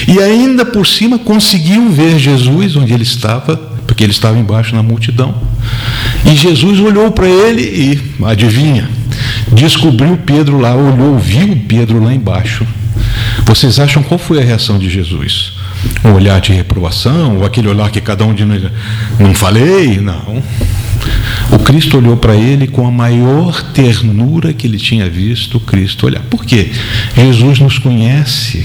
E 0.07 0.19
ainda 0.21 0.65
por 0.65 0.87
cima 0.87 1.19
conseguiu 1.19 1.91
ver 1.91 2.19
Jesus 2.19 2.77
onde 2.77 2.93
ele 2.93 3.03
estava, 3.03 3.57
porque 3.87 4.05
ele 4.05 4.13
estava 4.13 4.39
embaixo 4.39 4.75
na 4.75 4.83
multidão. 4.83 5.35
E 6.25 6.37
Jesus 6.37 6.79
olhou 6.79 7.11
para 7.11 7.29
ele 7.29 7.63
e, 7.63 8.25
adivinha, 8.25 8.89
descobriu 9.53 10.17
Pedro 10.19 10.59
lá, 10.61 10.75
olhou, 10.75 11.19
viu 11.19 11.57
Pedro 11.67 12.03
lá 12.03 12.15
embaixo 12.15 12.67
vocês 13.45 13.79
acham 13.79 14.03
qual 14.03 14.19
foi 14.19 14.41
a 14.41 14.45
reação 14.45 14.79
de 14.79 14.89
Jesus? 14.89 15.53
Um 16.05 16.13
olhar 16.13 16.41
de 16.41 16.53
reprovação, 16.53 17.39
ou 17.39 17.45
aquele 17.45 17.69
olhar 17.69 17.91
que 17.91 18.01
cada 18.01 18.25
um 18.25 18.35
de 18.35 18.45
nós 18.45 18.63
não 19.19 19.35
falei? 19.35 19.99
Não. 20.01 20.43
O 21.51 21.59
Cristo 21.59 21.99
olhou 21.99 22.17
para 22.17 22.35
ele 22.35 22.67
com 22.67 22.87
a 22.87 22.91
maior 22.91 23.63
ternura 23.73 24.53
que 24.53 24.67
ele 24.67 24.79
tinha 24.79 25.09
visto 25.09 25.59
Cristo 25.61 26.07
olhar. 26.07 26.23
Por 26.23 26.45
quê? 26.45 26.71
Jesus 27.17 27.59
nos 27.59 27.79
conhece. 27.79 28.65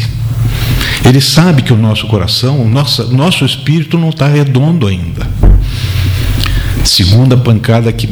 Ele 1.03 1.21
sabe 1.21 1.61
que 1.61 1.73
o 1.73 1.77
nosso 1.77 2.07
coração, 2.07 2.61
o 2.61 2.69
nosso, 2.69 3.13
nosso 3.13 3.45
espírito 3.45 3.97
não 3.97 4.09
está 4.09 4.27
redondo 4.27 4.87
ainda. 4.87 5.27
Segunda 6.83 7.35
pancada 7.35 7.91
que 7.91 8.07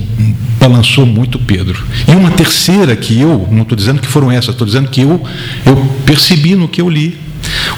balançou 0.59 1.05
muito 1.05 1.39
Pedro. 1.39 1.83
E 2.07 2.11
uma 2.11 2.31
terceira 2.31 2.95
que 2.95 3.19
eu, 3.19 3.47
não 3.51 3.63
estou 3.63 3.75
dizendo 3.75 4.01
que 4.01 4.07
foram 4.07 4.31
essas, 4.31 4.49
estou 4.49 4.65
dizendo 4.65 4.89
que 4.89 5.01
eu, 5.01 5.21
eu 5.65 5.75
percebi 6.05 6.55
no 6.55 6.67
que 6.67 6.81
eu 6.81 6.89
li. 6.89 7.17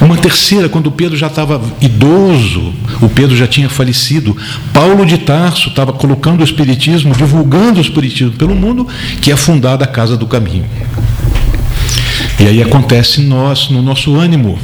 Uma 0.00 0.16
terceira, 0.16 0.68
quando 0.68 0.90
Pedro 0.90 1.16
já 1.16 1.26
estava 1.26 1.60
idoso, 1.80 2.72
o 3.02 3.08
Pedro 3.08 3.36
já 3.36 3.46
tinha 3.46 3.68
falecido, 3.68 4.36
Paulo 4.72 5.04
de 5.04 5.18
Tarso 5.18 5.68
estava 5.68 5.92
colocando 5.92 6.40
o 6.40 6.44
Espiritismo, 6.44 7.14
divulgando 7.14 7.78
o 7.78 7.82
Espiritismo 7.82 8.32
pelo 8.32 8.54
mundo, 8.54 8.86
que 9.20 9.30
é 9.30 9.36
fundada 9.36 9.84
a 9.84 9.88
Casa 9.88 10.16
do 10.16 10.26
Caminho. 10.26 10.64
E 12.40 12.46
aí 12.46 12.62
acontece 12.62 13.20
nós, 13.20 13.68
no 13.68 13.82
nosso 13.82 14.16
ânimo, 14.16 14.58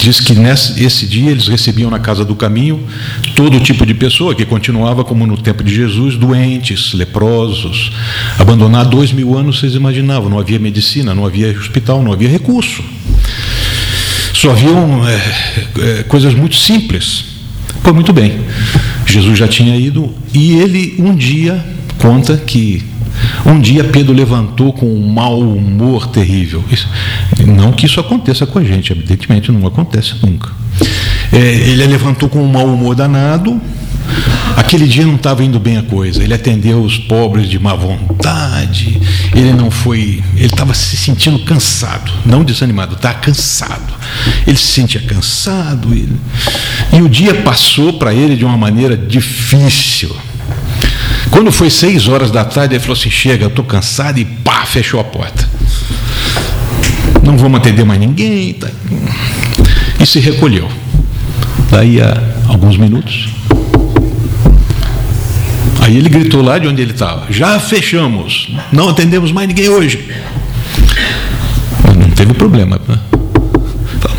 Diz 0.00 0.18
que 0.18 0.32
nesse 0.32 1.06
dia 1.06 1.30
eles 1.30 1.46
recebiam 1.46 1.90
na 1.90 1.98
casa 1.98 2.24
do 2.24 2.34
caminho 2.34 2.80
todo 3.36 3.60
tipo 3.60 3.84
de 3.84 3.92
pessoa 3.92 4.34
que 4.34 4.46
continuava 4.46 5.04
como 5.04 5.26
no 5.26 5.36
tempo 5.36 5.62
de 5.62 5.74
Jesus, 5.74 6.16
doentes, 6.16 6.94
leprosos. 6.94 7.92
Abandonar 8.38 8.86
dois 8.86 9.12
mil 9.12 9.36
anos, 9.36 9.58
vocês 9.58 9.74
imaginavam, 9.74 10.30
não 10.30 10.38
havia 10.38 10.58
medicina, 10.58 11.14
não 11.14 11.26
havia 11.26 11.50
hospital, 11.50 12.02
não 12.02 12.14
havia 12.14 12.30
recurso. 12.30 12.82
Só 14.32 14.52
haviam 14.52 15.06
é, 15.06 15.98
é, 15.98 16.02
coisas 16.04 16.32
muito 16.32 16.56
simples. 16.56 17.26
Pois 17.82 17.94
muito 17.94 18.12
bem, 18.12 18.40
Jesus 19.04 19.38
já 19.38 19.46
tinha 19.46 19.76
ido 19.76 20.14
e 20.32 20.54
ele 20.54 20.94
um 20.98 21.14
dia 21.14 21.62
conta 21.98 22.38
que 22.38 22.82
um 23.44 23.60
dia 23.60 23.84
Pedro 23.84 24.14
levantou 24.14 24.72
com 24.72 24.86
um 24.86 25.12
mau 25.12 25.38
humor 25.40 26.06
terrível. 26.08 26.64
Não 27.46 27.72
que 27.72 27.86
isso 27.86 28.00
aconteça 28.00 28.46
com 28.46 28.58
a 28.58 28.64
gente, 28.64 28.92
evidentemente 28.92 29.50
não 29.52 29.66
acontece 29.66 30.14
nunca. 30.22 30.50
É, 31.32 31.38
ele 31.38 31.86
levantou 31.86 32.28
com 32.28 32.42
um 32.42 32.50
mau 32.50 32.66
humor 32.66 32.94
danado. 32.94 33.60
Aquele 34.56 34.86
dia 34.86 35.06
não 35.06 35.14
estava 35.14 35.44
indo 35.44 35.58
bem 35.58 35.76
a 35.76 35.82
coisa. 35.82 36.22
Ele 36.22 36.34
atendeu 36.34 36.82
os 36.82 36.98
pobres 36.98 37.48
de 37.48 37.58
má 37.58 37.74
vontade. 37.74 39.00
Ele 39.34 39.52
não 39.52 39.70
foi. 39.70 40.22
Ele 40.34 40.46
estava 40.46 40.74
se 40.74 40.96
sentindo 40.96 41.38
cansado, 41.40 42.12
não 42.24 42.42
desanimado, 42.42 42.94
estava 42.94 43.18
cansado. 43.18 43.94
Ele 44.46 44.56
se 44.56 44.66
sentia 44.66 45.00
cansado. 45.00 45.94
E, 45.94 46.08
e 46.92 47.02
o 47.02 47.08
dia 47.08 47.34
passou 47.42 47.94
para 47.94 48.12
ele 48.12 48.36
de 48.36 48.44
uma 48.44 48.56
maneira 48.56 48.96
difícil. 48.96 50.14
Quando 51.30 51.52
foi 51.52 51.70
seis 51.70 52.08
horas 52.08 52.30
da 52.30 52.44
tarde, 52.44 52.74
ele 52.74 52.80
falou 52.80 52.96
assim: 52.96 53.10
chega, 53.10 53.44
eu 53.44 53.48
estou 53.48 53.64
cansado, 53.64 54.18
e 54.18 54.24
pá, 54.24 54.64
fechou 54.64 54.98
a 55.00 55.04
porta. 55.04 55.49
Não 57.24 57.36
vamos 57.36 57.60
atender 57.60 57.84
mais 57.84 58.00
ninguém. 58.00 58.54
Tá. 58.54 58.68
E 60.00 60.06
se 60.06 60.18
recolheu. 60.20 60.68
Daí 61.70 62.00
a 62.00 62.20
alguns 62.48 62.76
minutos. 62.76 63.28
Aí 65.80 65.96
ele 65.96 66.08
gritou 66.08 66.42
lá 66.42 66.58
de 66.58 66.68
onde 66.68 66.82
ele 66.82 66.92
estava: 66.92 67.26
já 67.30 67.58
fechamos, 67.58 68.48
não 68.72 68.88
atendemos 68.88 69.32
mais 69.32 69.48
ninguém 69.48 69.68
hoje. 69.68 70.08
Não 71.96 72.10
teve 72.10 72.34
problema. 72.34 72.80
Né? 72.86 72.98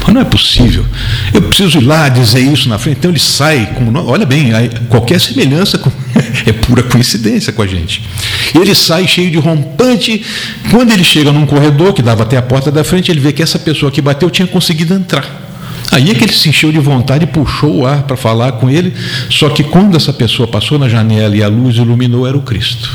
Mas 0.06 0.13
não 0.13 0.21
é 0.21 0.25
possível. 0.25 0.86
Eu 1.34 1.41
preciso 1.43 1.80
ir 1.80 1.86
lá 1.86 2.10
dizer 2.10 2.41
isso 2.41 2.67
na 2.67 2.77
frente. 2.77 2.97
Então 2.97 3.12
ele 3.12 3.19
sai, 3.19 3.73
como, 3.75 3.97
olha 4.08 4.25
bem, 4.25 4.51
qualquer 4.89 5.19
semelhança 5.19 5.77
com, 5.77 5.91
é 6.46 6.54
pura 6.54 6.84
coincidência 6.84 7.54
com 7.54 7.62
a 7.62 7.67
gente. 7.67 8.02
Ele 8.54 8.74
sai 8.76 9.08
cheio 9.08 9.32
de 9.32 9.38
rompante. 9.38 10.24
Quando 10.70 10.91
ele 10.91 11.04
chega 11.04 11.32
num 11.32 11.46
corredor 11.46 11.94
que 11.94 12.02
dava 12.02 12.24
até 12.24 12.38
a 12.38 12.41
porta 12.41 12.72
da 12.72 12.84
frente, 12.84 13.12
ele 13.12 13.20
vê 13.20 13.32
que 13.32 13.41
essa 13.41 13.60
pessoa 13.60 13.91
que 13.91 14.02
bateu 14.02 14.30
tinha 14.30 14.48
conseguido 14.48 14.94
entrar. 14.94 15.50
Aí 15.91 16.10
é 16.10 16.15
que 16.15 16.24
ele 16.24 16.34
se 16.34 16.48
encheu 16.50 16.72
de 16.72 16.80
vontade 16.80 17.26
e 17.26 17.28
puxou 17.28 17.80
o 17.80 17.86
ar 17.86 18.04
para 18.04 18.15
falar 18.15 18.54
com 18.54 18.70
ele. 18.70 18.94
Só 19.30 19.50
que 19.50 19.63
quando 19.63 19.98
essa 19.98 20.13
pessoa 20.13 20.48
passou 20.48 20.80
na 20.80 20.88
janela 20.88 21.36
e 21.36 21.44
a 21.44 21.48
luz 21.48 21.76
iluminou, 21.76 22.26
era 22.26 22.38
o 22.38 22.41
Cristo. 22.41 22.89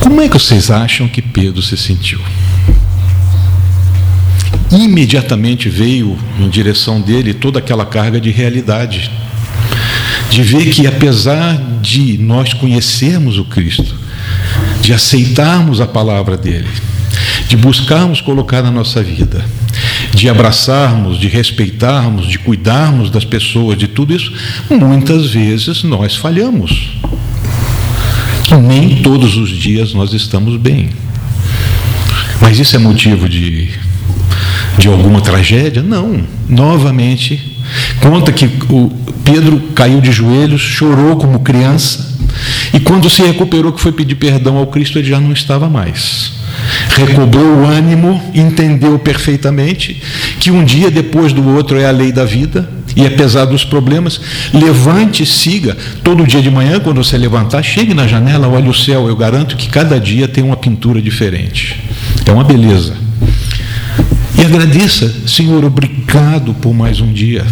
Como 0.00 0.20
é 0.20 0.28
que 0.28 0.34
vocês 0.34 0.70
acham 0.70 1.06
que 1.06 1.22
Pedro 1.22 1.62
se 1.62 1.76
sentiu? 1.76 2.20
imediatamente 4.70 5.68
veio 5.68 6.18
em 6.38 6.48
direção 6.48 7.00
dele 7.00 7.32
toda 7.32 7.58
aquela 7.58 7.86
carga 7.86 8.20
de 8.20 8.30
realidade. 8.30 9.10
De 10.30 10.42
ver 10.42 10.70
que, 10.70 10.86
apesar 10.86 11.56
de 11.80 12.18
nós 12.18 12.52
conhecermos 12.52 13.38
o 13.38 13.44
Cristo, 13.44 13.94
de 14.80 14.92
aceitarmos 14.92 15.80
a 15.80 15.86
palavra 15.86 16.36
dele, 16.36 16.68
de 17.48 17.56
buscarmos 17.56 18.20
colocar 18.20 18.62
na 18.62 18.70
nossa 18.70 19.02
vida, 19.02 19.44
de 20.14 20.28
abraçarmos, 20.28 21.18
de 21.18 21.28
respeitarmos, 21.28 22.26
de 22.26 22.38
cuidarmos 22.38 23.10
das 23.10 23.24
pessoas, 23.24 23.78
de 23.78 23.88
tudo 23.88 24.14
isso, 24.14 24.32
muitas 24.70 25.30
vezes 25.30 25.82
nós 25.82 26.16
falhamos. 26.16 26.90
Que 28.44 28.54
nem 28.54 29.02
todos 29.02 29.36
os 29.36 29.50
dias 29.50 29.92
nós 29.92 30.12
estamos 30.12 30.56
bem. 30.56 30.90
Mas 32.40 32.58
isso 32.58 32.76
é 32.76 32.78
motivo 32.78 33.28
de, 33.28 33.68
de 34.78 34.88
alguma 34.88 35.20
tragédia? 35.20 35.82
Não. 35.82 36.22
Novamente, 36.48 37.58
conta 38.00 38.32
que 38.32 38.46
o 38.70 38.90
Pedro 39.24 39.60
caiu 39.74 40.00
de 40.00 40.12
joelhos, 40.12 40.60
chorou 40.60 41.16
como 41.16 41.40
criança, 41.40 42.16
e 42.72 42.80
quando 42.80 43.10
se 43.10 43.22
recuperou, 43.22 43.72
que 43.72 43.80
foi 43.80 43.92
pedir 43.92 44.14
perdão 44.14 44.56
ao 44.56 44.66
Cristo, 44.66 44.98
ele 44.98 45.08
já 45.08 45.20
não 45.20 45.32
estava 45.32 45.68
mais 45.68 46.38
recobrou 46.96 47.44
o 47.44 47.66
ânimo, 47.66 48.20
entendeu 48.34 48.98
perfeitamente 48.98 50.00
que 50.40 50.50
um 50.50 50.64
dia 50.64 50.90
depois 50.90 51.32
do 51.32 51.46
outro 51.48 51.78
é 51.78 51.86
a 51.86 51.90
lei 51.90 52.12
da 52.12 52.24
vida, 52.24 52.68
e 52.96 53.06
apesar 53.06 53.44
dos 53.44 53.64
problemas, 53.64 54.20
levante, 54.52 55.24
siga. 55.24 55.76
Todo 56.02 56.26
dia 56.26 56.42
de 56.42 56.50
manhã, 56.50 56.80
quando 56.80 57.02
você 57.02 57.16
levantar, 57.16 57.62
chegue 57.62 57.94
na 57.94 58.08
janela, 58.08 58.48
olhe 58.48 58.68
o 58.68 58.74
céu. 58.74 59.06
Eu 59.06 59.14
garanto 59.14 59.56
que 59.56 59.68
cada 59.68 60.00
dia 60.00 60.26
tem 60.26 60.42
uma 60.42 60.56
pintura 60.56 61.00
diferente. 61.00 61.80
É 62.26 62.32
uma 62.32 62.42
beleza. 62.42 63.07
E 64.38 64.44
agradeça, 64.44 65.12
Senhor, 65.26 65.64
obrigado 65.64 66.54
por 66.54 66.72
mais 66.72 67.00
um 67.00 67.12
dia, 67.12 67.44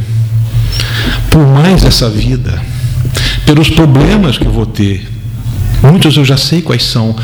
por 1.28 1.44
mais 1.46 1.84
essa 1.84 2.08
vida, 2.08 2.62
pelos 3.44 3.68
problemas 3.68 4.38
que 4.38 4.46
eu 4.46 4.52
vou 4.52 4.66
ter, 4.66 5.06
Muitos 5.82 6.16
eu 6.16 6.24
já 6.24 6.36
sei 6.36 6.62
quais 6.62 6.84
são. 6.84 7.14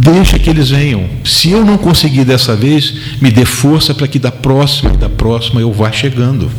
Deixa 0.00 0.38
que 0.38 0.50
eles 0.50 0.70
venham. 0.70 1.04
Se 1.24 1.50
eu 1.50 1.64
não 1.64 1.78
conseguir 1.78 2.24
dessa 2.24 2.54
vez, 2.54 2.94
me 3.20 3.30
dê 3.30 3.44
força 3.44 3.94
para 3.94 4.08
que 4.08 4.18
da 4.18 4.32
próxima 4.32 4.92
e 4.92 4.96
da 4.96 5.08
próxima 5.08 5.60
eu 5.60 5.72
vá 5.72 5.90
chegando. 5.92 6.50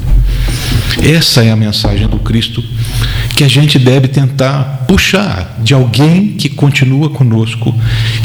Essa 1.03 1.43
é 1.43 1.51
a 1.51 1.55
mensagem 1.55 2.07
do 2.07 2.17
Cristo 2.17 2.63
que 3.35 3.43
a 3.43 3.47
gente 3.47 3.77
deve 3.77 4.07
tentar 4.07 4.85
puxar 4.87 5.57
de 5.59 5.73
alguém 5.73 6.29
que 6.29 6.49
continua 6.49 7.09
conosco 7.09 7.75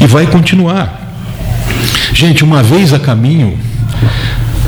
e 0.01 0.07
vai 0.07 0.25
continuar. 0.25 1.01
Gente, 2.13 2.43
uma 2.43 2.63
vez 2.63 2.93
a 2.93 2.99
caminho, 2.99 3.59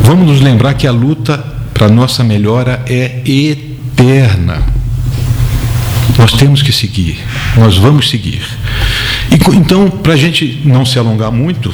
vamos 0.02 0.28
nos 0.28 0.42
lembrar 0.42 0.74
que 0.74 0.88
a 0.88 0.92
luta 0.92 1.38
para 1.74 1.90
nossa 1.90 2.24
melhora 2.24 2.82
é 2.88 3.22
eterna. 3.26 4.64
Nós 6.18 6.32
temos 6.34 6.62
que 6.62 6.72
seguir, 6.72 7.20
nós 7.58 7.78
vamos 7.78 8.10
seguir. 8.10 8.42
E, 9.32 9.56
então, 9.56 9.90
para 9.90 10.14
a 10.14 10.18
gente 10.18 10.62
não 10.64 10.86
se 10.86 10.98
alongar 10.98 11.32
muito, 11.32 11.74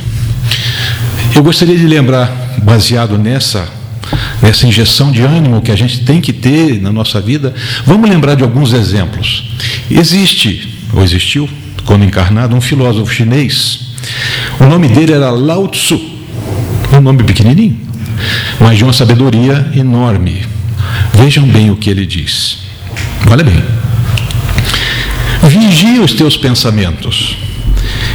eu 1.35 1.43
gostaria 1.43 1.77
de 1.77 1.85
lembrar, 1.85 2.29
baseado 2.63 3.17
nessa, 3.17 3.67
nessa 4.41 4.65
injeção 4.65 5.11
de 5.11 5.21
ânimo 5.21 5.61
que 5.61 5.71
a 5.71 5.75
gente 5.75 6.01
tem 6.01 6.19
que 6.19 6.33
ter 6.33 6.81
na 6.81 6.91
nossa 6.91 7.21
vida, 7.21 7.53
vamos 7.85 8.09
lembrar 8.09 8.35
de 8.35 8.43
alguns 8.43 8.73
exemplos. 8.73 9.51
Existe, 9.89 10.77
ou 10.93 11.03
existiu, 11.03 11.47
quando 11.85 12.03
encarnado, 12.03 12.55
um 12.55 12.61
filósofo 12.61 13.13
chinês. 13.13 13.91
O 14.59 14.65
nome 14.65 14.87
dele 14.87 15.13
era 15.13 15.29
Lao 15.29 15.67
Tzu, 15.67 16.10
um 17.01 17.03
nome 17.03 17.23
pequenininho, 17.23 17.77
mas 18.59 18.77
de 18.77 18.83
uma 18.83 18.93
sabedoria 18.93 19.71
enorme. 19.75 20.45
Vejam 21.13 21.47
bem 21.47 21.71
o 21.71 21.75
que 21.75 21.89
ele 21.89 22.05
diz. 22.05 22.59
Olha 23.29 23.43
bem. 23.43 23.61
Vigia 25.43 26.01
os 26.01 26.13
teus 26.13 26.37
pensamentos, 26.37 27.35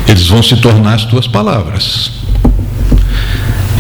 eles 0.09 0.29
vão 0.29 0.43
se 0.43 0.57
tornar 0.59 0.95
as 0.95 1.05
tuas 1.05 1.27
palavras. 1.27 2.13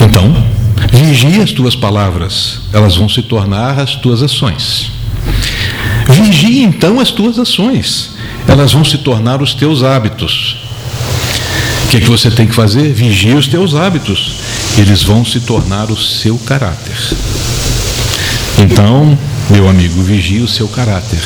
Então, 0.00 0.44
vigia 0.90 1.44
as 1.44 1.52
tuas 1.52 1.76
palavras, 1.76 2.62
elas 2.72 2.96
vão 2.96 3.08
se 3.08 3.22
tornar 3.22 3.78
as 3.78 3.94
tuas 3.94 4.22
ações. 4.22 4.90
Vigia 6.08 6.64
então 6.64 6.98
as 6.98 7.12
tuas 7.12 7.38
ações, 7.38 8.16
elas 8.48 8.72
vão 8.72 8.84
se 8.84 8.98
tornar 8.98 9.40
os 9.40 9.54
teus 9.54 9.84
hábitos. 9.84 10.56
O 11.84 11.88
que, 11.88 11.98
é 11.98 12.00
que 12.00 12.10
você 12.10 12.32
tem 12.32 12.48
que 12.48 12.54
fazer? 12.54 12.92
Vigia 12.92 13.36
os 13.36 13.46
teus 13.46 13.76
hábitos, 13.76 14.34
eles 14.76 15.02
vão 15.02 15.24
se 15.24 15.40
tornar 15.40 15.90
o 15.90 15.96
seu 15.96 16.38
caráter. 16.38 16.96
Então, 18.58 19.18
meu 19.50 19.68
amigo, 19.68 20.02
vigie 20.02 20.40
o 20.40 20.48
seu 20.48 20.68
caráter 20.68 21.20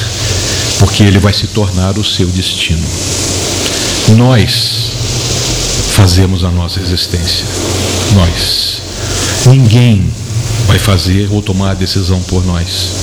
porque 0.80 1.02
ele 1.02 1.18
vai 1.18 1.32
se 1.34 1.46
tornar 1.48 1.98
o 1.98 2.04
seu 2.04 2.26
destino. 2.28 2.82
Nós 4.16 4.92
fazemos 5.92 6.42
a 6.42 6.50
nossa 6.50 6.80
existência. 6.80 7.44
Nós. 8.14 8.80
Ninguém 9.46 10.02
vai 10.66 10.78
fazer 10.78 11.28
ou 11.30 11.42
tomar 11.42 11.72
a 11.72 11.74
decisão 11.74 12.18
por 12.22 12.46
nós. 12.46 12.94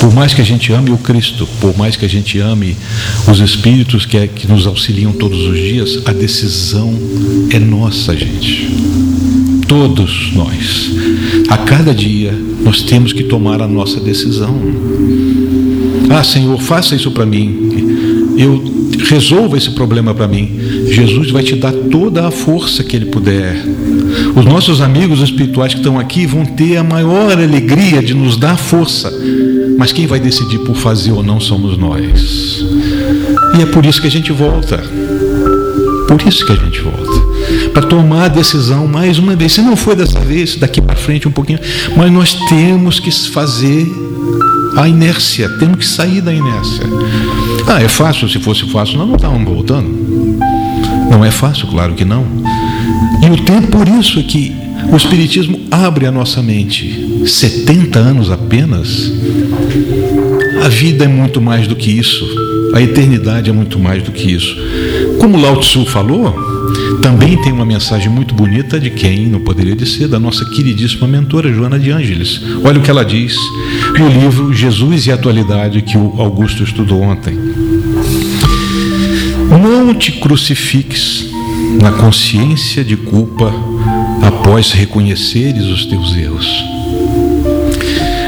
Por 0.00 0.14
mais 0.14 0.32
que 0.32 0.40
a 0.40 0.44
gente 0.44 0.72
ame 0.72 0.90
o 0.90 0.96
Cristo, 0.96 1.46
por 1.60 1.76
mais 1.76 1.94
que 1.94 2.06
a 2.06 2.08
gente 2.08 2.38
ame 2.38 2.74
os 3.30 3.38
Espíritos 3.38 4.06
que, 4.06 4.16
é, 4.16 4.26
que 4.26 4.48
nos 4.48 4.66
auxiliam 4.66 5.12
todos 5.12 5.40
os 5.40 5.58
dias, 5.58 5.98
a 6.06 6.12
decisão 6.12 6.98
é 7.50 7.58
nossa, 7.58 8.16
gente. 8.16 8.70
Todos 9.70 10.32
nós. 10.34 10.90
A 11.48 11.56
cada 11.56 11.94
dia 11.94 12.36
nós 12.64 12.82
temos 12.82 13.12
que 13.12 13.22
tomar 13.22 13.62
a 13.62 13.68
nossa 13.68 14.00
decisão. 14.00 14.52
Ah, 16.10 16.24
Senhor, 16.24 16.60
faça 16.60 16.96
isso 16.96 17.12
para 17.12 17.24
mim. 17.24 18.34
Eu 18.36 18.60
resolva 19.08 19.56
esse 19.56 19.70
problema 19.70 20.12
para 20.12 20.26
mim. 20.26 20.58
Jesus 20.88 21.30
vai 21.30 21.44
te 21.44 21.54
dar 21.54 21.72
toda 21.72 22.26
a 22.26 22.32
força 22.32 22.82
que 22.82 22.96
ele 22.96 23.06
puder. 23.06 23.64
Os 24.34 24.44
nossos 24.44 24.80
amigos 24.80 25.20
espirituais 25.20 25.72
que 25.72 25.78
estão 25.78 26.00
aqui 26.00 26.26
vão 26.26 26.44
ter 26.44 26.76
a 26.76 26.82
maior 26.82 27.38
alegria 27.38 28.02
de 28.02 28.12
nos 28.12 28.36
dar 28.36 28.56
força. 28.56 29.16
Mas 29.78 29.92
quem 29.92 30.04
vai 30.04 30.18
decidir 30.18 30.58
por 30.58 30.74
fazer 30.74 31.12
ou 31.12 31.22
não 31.22 31.38
somos 31.38 31.78
nós. 31.78 32.64
E 33.56 33.62
é 33.62 33.66
por 33.66 33.86
isso 33.86 34.00
que 34.00 34.08
a 34.08 34.10
gente 34.10 34.32
volta. 34.32 34.82
Por 36.08 36.20
isso 36.26 36.44
que 36.44 36.50
a 36.50 36.56
gente 36.56 36.80
volta. 36.80 37.29
Para 37.72 37.82
tomar 37.82 38.24
a 38.24 38.28
decisão 38.28 38.86
mais 38.86 39.18
uma 39.18 39.36
vez. 39.36 39.52
Se 39.52 39.62
não 39.62 39.76
for 39.76 39.94
dessa 39.94 40.20
vez, 40.20 40.56
daqui 40.56 40.80
para 40.80 40.96
frente 40.96 41.28
um 41.28 41.32
pouquinho. 41.32 41.60
Mas 41.96 42.10
nós 42.12 42.34
temos 42.48 42.98
que 42.98 43.10
fazer 43.10 43.86
a 44.76 44.88
inércia, 44.88 45.48
temos 45.58 45.78
que 45.78 45.86
sair 45.86 46.20
da 46.20 46.32
inércia. 46.32 46.84
Ah, 47.66 47.82
é 47.82 47.88
fácil, 47.88 48.28
se 48.28 48.38
fosse 48.38 48.68
fácil, 48.70 48.98
nós 48.98 49.08
não 49.08 49.16
estávamos 49.16 49.48
voltando. 49.48 49.88
Não 51.10 51.24
é 51.24 51.30
fácil, 51.30 51.66
claro 51.68 51.94
que 51.94 52.04
não. 52.04 52.24
E 53.22 53.30
o 53.30 53.36
tempo, 53.44 53.68
por 53.68 53.88
isso 53.88 54.18
é 54.18 54.22
que 54.22 54.54
o 54.90 54.96
Espiritismo 54.96 55.60
abre 55.70 56.06
a 56.06 56.10
nossa 56.10 56.42
mente. 56.42 57.22
70 57.26 57.98
anos 57.98 58.30
apenas? 58.30 59.12
A 60.64 60.68
vida 60.68 61.04
é 61.04 61.08
muito 61.08 61.40
mais 61.40 61.66
do 61.66 61.76
que 61.76 61.90
isso. 61.90 62.26
A 62.74 62.80
eternidade 62.80 63.50
é 63.50 63.52
muito 63.52 63.78
mais 63.78 64.02
do 64.02 64.12
que 64.12 64.32
isso. 64.32 64.56
Como 65.18 65.40
Lao 65.40 65.58
Tzu 65.58 65.84
falou, 65.84 66.34
também 67.02 67.40
tem 67.40 67.52
uma 67.52 67.64
mensagem 67.64 68.08
muito 68.08 68.34
bonita 68.34 68.78
de 68.78 68.90
quem 68.90 69.26
não 69.26 69.40
poderia 69.40 69.86
ser, 69.86 70.08
da 70.08 70.18
nossa 70.18 70.44
queridíssima 70.44 71.06
mentora 71.06 71.52
Joana 71.52 71.78
de 71.78 71.90
Ângeles. 71.90 72.40
Olha 72.64 72.78
o 72.78 72.82
que 72.82 72.90
ela 72.90 73.04
diz 73.04 73.36
no 73.98 74.08
livro 74.08 74.52
Jesus 74.52 75.06
e 75.06 75.12
Atualidade, 75.12 75.82
que 75.82 75.96
o 75.96 76.20
Augusto 76.20 76.62
estudou 76.62 77.00
ontem. 77.00 77.38
Não 79.50 79.94
te 79.94 80.12
crucifiques 80.12 81.26
na 81.80 81.92
consciência 81.92 82.84
de 82.84 82.96
culpa 82.96 83.52
após 84.22 84.72
reconheceres 84.72 85.64
os 85.66 85.86
teus 85.86 86.16
erros. 86.16 86.64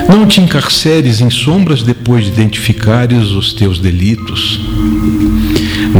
Não 0.09 0.27
te 0.27 0.41
encarceres 0.41 1.21
em 1.21 1.31
sombras 1.31 1.83
depois 1.83 2.25
de 2.25 2.31
identificares 2.31 3.31
os 3.31 3.53
teus 3.53 3.79
delitos. 3.79 4.61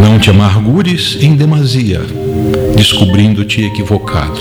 Não 0.03 0.19
te 0.19 0.31
amargures 0.31 1.17
em 1.21 1.37
demasia, 1.37 2.01
descobrindo-te 2.77 3.63
equivocado. 3.63 4.41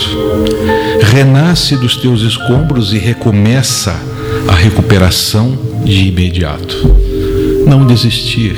Renasce 1.00 1.76
dos 1.76 1.96
teus 1.96 2.22
escombros 2.22 2.92
e 2.92 2.98
recomeça 2.98 3.96
a 4.48 4.54
recuperação 4.54 5.56
de 5.84 6.08
imediato. 6.08 6.96
Não 7.64 7.86
desistir. 7.86 8.56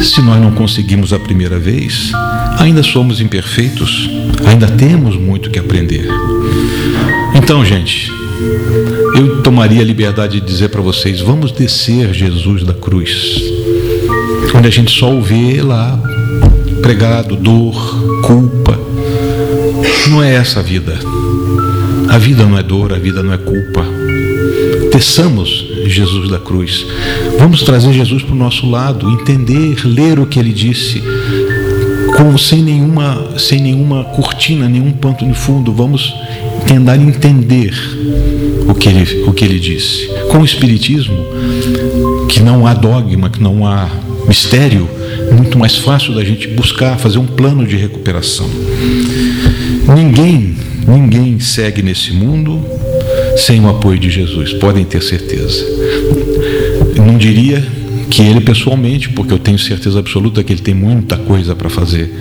Se 0.00 0.22
nós 0.22 0.40
não 0.40 0.52
conseguimos 0.52 1.12
a 1.12 1.18
primeira 1.18 1.58
vez, 1.58 2.12
ainda 2.58 2.84
somos 2.84 3.20
imperfeitos, 3.20 4.08
ainda 4.46 4.68
temos 4.68 5.16
muito 5.16 5.50
que 5.50 5.58
aprender. 5.58 6.08
Então, 7.34 7.64
gente, 7.64 8.08
eu 9.16 9.42
tomaria 9.42 9.80
a 9.80 9.84
liberdade 9.84 10.40
de 10.40 10.46
dizer 10.46 10.68
para 10.68 10.80
vocês: 10.80 11.20
vamos 11.20 11.50
descer 11.50 12.14
Jesus 12.14 12.62
da 12.62 12.72
cruz, 12.72 13.42
onde 14.54 14.68
a 14.68 14.70
gente 14.70 14.90
só 14.90 15.12
o 15.12 15.22
vê 15.22 15.62
lá 15.62 15.98
pregado, 16.82 17.36
dor, 17.36 17.74
culpa. 18.22 18.78
Não 20.08 20.22
é 20.22 20.34
essa 20.34 20.60
a 20.60 20.62
vida. 20.62 20.98
A 22.08 22.16
vida 22.16 22.44
não 22.46 22.58
é 22.58 22.62
dor, 22.62 22.92
a 22.92 22.98
vida 22.98 23.22
não 23.22 23.32
é 23.32 23.38
culpa. 23.38 23.84
Peçamos 24.90 25.66
Jesus 25.86 26.30
da 26.30 26.38
cruz. 26.38 26.86
Vamos 27.38 27.62
trazer 27.62 27.92
Jesus 27.92 28.22
para 28.22 28.34
o 28.34 28.38
nosso 28.38 28.68
lado, 28.68 29.10
entender, 29.10 29.86
ler 29.86 30.18
o 30.18 30.26
que 30.26 30.38
ele 30.38 30.52
disse, 30.52 31.02
com, 32.16 32.36
sem, 32.38 32.62
nenhuma, 32.62 33.38
sem 33.38 33.60
nenhuma 33.60 34.04
cortina, 34.04 34.68
nenhum 34.68 34.92
ponto 34.92 35.26
de 35.26 35.34
fundo. 35.34 35.72
Vamos 35.72 36.14
tentar 36.66 36.96
entender 36.96 37.74
o 38.66 38.74
que 38.74 38.88
ele, 38.88 39.22
o 39.24 39.32
que 39.32 39.44
ele 39.44 39.60
disse. 39.60 40.08
Com 40.30 40.38
o 40.38 40.44
Espiritismo, 40.44 41.18
que 42.28 42.40
não 42.40 42.66
há 42.66 42.72
dogma, 42.72 43.28
que 43.28 43.42
não 43.42 43.66
há 43.66 43.88
mistério, 44.28 44.88
muito 45.32 45.58
mais 45.58 45.76
fácil 45.76 46.14
da 46.14 46.22
gente 46.22 46.46
buscar, 46.48 46.98
fazer 46.98 47.18
um 47.18 47.26
plano 47.26 47.66
de 47.66 47.76
recuperação. 47.76 48.48
Ninguém, 49.96 50.54
ninguém 50.86 51.40
segue 51.40 51.82
nesse 51.82 52.12
mundo 52.12 52.62
sem 53.36 53.60
o 53.60 53.68
apoio 53.68 53.98
de 53.98 54.10
Jesus, 54.10 54.52
podem 54.52 54.84
ter 54.84 55.02
certeza. 55.02 55.64
Não 56.96 57.16
diria 57.16 57.66
que 58.10 58.22
ele 58.22 58.40
pessoalmente, 58.40 59.08
porque 59.10 59.32
eu 59.32 59.38
tenho 59.38 59.58
certeza 59.58 59.98
absoluta 59.98 60.42
que 60.42 60.52
ele 60.52 60.60
tem 60.60 60.74
muita 60.74 61.16
coisa 61.16 61.54
para 61.54 61.70
fazer, 61.70 62.12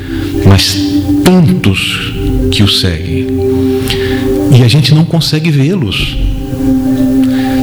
mas 0.46 0.78
tantos 1.24 2.14
que 2.52 2.64
o 2.64 2.68
seguem. 2.68 3.28
E 4.58 4.64
a 4.64 4.68
gente 4.68 4.94
não 4.94 5.06
consegue 5.06 5.52
vê-los. 5.52 6.18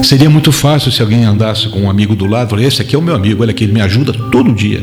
Seria 0.05 0.29
muito 0.29 0.53
fácil 0.53 0.93
se 0.93 1.01
alguém 1.01 1.25
andasse 1.25 1.67
com 1.71 1.81
um 1.81 1.91
amigo 1.91 2.15
do 2.15 2.27
lado, 2.27 2.61
esse 2.61 2.83
aqui 2.83 2.95
é 2.95 2.99
o 2.99 3.03
meu 3.03 3.15
amigo, 3.15 3.43
olha 3.43 3.55
que 3.55 3.65
ele 3.65 3.73
me 3.73 3.81
ajuda 3.81 4.13
todo 4.13 4.53
dia. 4.53 4.83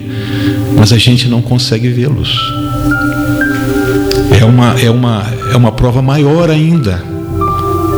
Mas 0.75 0.91
a 0.91 0.97
gente 0.97 1.27
não 1.27 1.43
consegue 1.43 1.89
vê-los. 1.89 2.35
É 4.39 4.43
uma, 4.43 4.79
é, 4.81 4.89
uma, 4.89 5.23
é 5.53 5.55
uma 5.55 5.71
prova 5.71 6.01
maior 6.01 6.49
ainda 6.49 7.03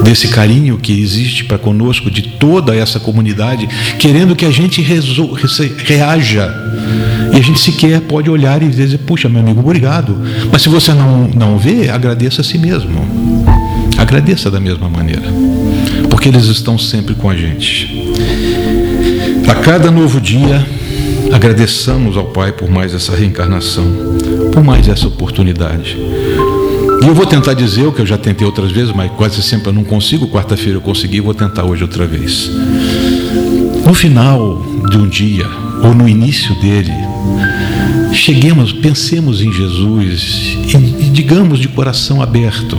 desse 0.04 0.28
carinho 0.28 0.78
que 0.78 1.00
existe 1.02 1.46
para 1.46 1.58
conosco, 1.58 2.12
de 2.12 2.24
toda 2.24 2.76
essa 2.76 3.00
comunidade, 3.00 3.70
querendo 3.98 4.36
que 4.36 4.46
a 4.46 4.52
gente 4.52 4.82
reaja. 4.82 6.54
E 7.34 7.38
a 7.38 7.42
gente 7.42 7.60
sequer 7.60 8.02
pode 8.02 8.30
olhar 8.30 8.62
e 8.62 8.68
dizer, 8.68 8.98
puxa, 9.00 9.30
meu 9.30 9.40
amigo, 9.40 9.62
obrigado. 9.62 10.18
Mas 10.52 10.62
se 10.62 10.68
você 10.68 10.92
não, 10.94 11.30
não 11.30 11.58
vê, 11.58 11.90
agradeça 11.90 12.42
a 12.42 12.44
si 12.44 12.58
mesmo. 12.58 13.43
Agradeça 14.04 14.52
da 14.52 14.60
mesma 14.60 14.90
maneira, 14.90 15.24
porque 16.10 16.28
eles 16.28 16.48
estão 16.48 16.78
sempre 16.78 17.16
com 17.16 17.30
a 17.30 17.38
gente. 17.38 18.12
A 19.48 19.56
cada 19.56 19.90
novo 19.90 20.20
dia, 20.20 20.68
agradeçamos 21.32 22.18
ao 22.18 22.26
Pai 22.26 22.52
por 22.52 22.70
mais 22.70 22.94
essa 22.94 23.16
reencarnação, 23.16 23.86
por 24.52 24.62
mais 24.62 24.90
essa 24.90 25.08
oportunidade. 25.08 25.96
E 27.02 27.08
eu 27.08 27.16
vou 27.16 27.26
tentar 27.26 27.54
dizer 27.54 27.88
o 27.88 27.94
que 27.94 28.02
eu 28.02 28.06
já 28.06 28.18
tentei 28.18 28.46
outras 28.46 28.74
vezes, 28.74 28.94
mas 28.94 29.10
quase 29.14 29.42
sempre 29.42 29.70
eu 29.70 29.74
não 29.74 29.86
consigo. 29.86 30.28
Quarta-feira 30.28 30.80
eu 30.80 30.82
consegui, 30.82 31.22
vou 31.22 31.34
tentar 31.34 31.64
hoje 31.64 31.84
outra 31.84 32.06
vez. 32.06 32.52
No 33.86 33.94
final 33.94 34.62
de 34.90 34.98
um 34.98 35.08
dia, 35.08 35.48
ou 35.82 35.94
no 35.94 36.10
início 36.10 36.54
dele, 36.56 36.92
cheguemos, 38.12 38.74
pensemos 38.74 39.42
em 39.42 39.52
Jesus 39.52 40.58
e, 40.68 40.78
e 40.78 40.93
digamos 41.14 41.60
de 41.60 41.68
coração 41.68 42.22
aberto: 42.22 42.76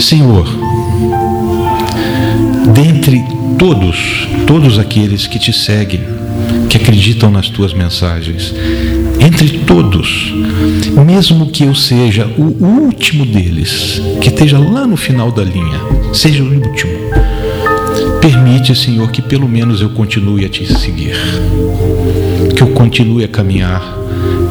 Senhor, 0.00 0.48
dentre 2.74 3.22
todos, 3.58 4.26
todos 4.46 4.78
aqueles 4.78 5.26
que 5.26 5.38
te 5.38 5.52
seguem, 5.52 6.00
que 6.68 6.78
acreditam 6.78 7.30
nas 7.30 7.48
tuas 7.48 7.72
mensagens, 7.74 8.54
entre 9.20 9.58
todos, 9.60 10.32
mesmo 11.04 11.50
que 11.50 11.64
eu 11.64 11.74
seja 11.74 12.26
o 12.38 12.64
último 12.64 13.24
deles, 13.26 14.00
que 14.20 14.28
esteja 14.28 14.58
lá 14.58 14.86
no 14.86 14.96
final 14.96 15.30
da 15.30 15.44
linha, 15.44 15.80
seja 16.12 16.42
o 16.42 16.46
último, 16.46 16.92
permite, 18.20 18.74
Senhor, 18.74 19.10
que 19.10 19.20
pelo 19.20 19.48
menos 19.48 19.80
eu 19.80 19.90
continue 19.90 20.44
a 20.44 20.48
te 20.48 20.66
seguir, 20.66 21.16
que 22.56 22.62
eu 22.62 22.68
continue 22.68 23.24
a 23.24 23.28
caminhar 23.28 23.82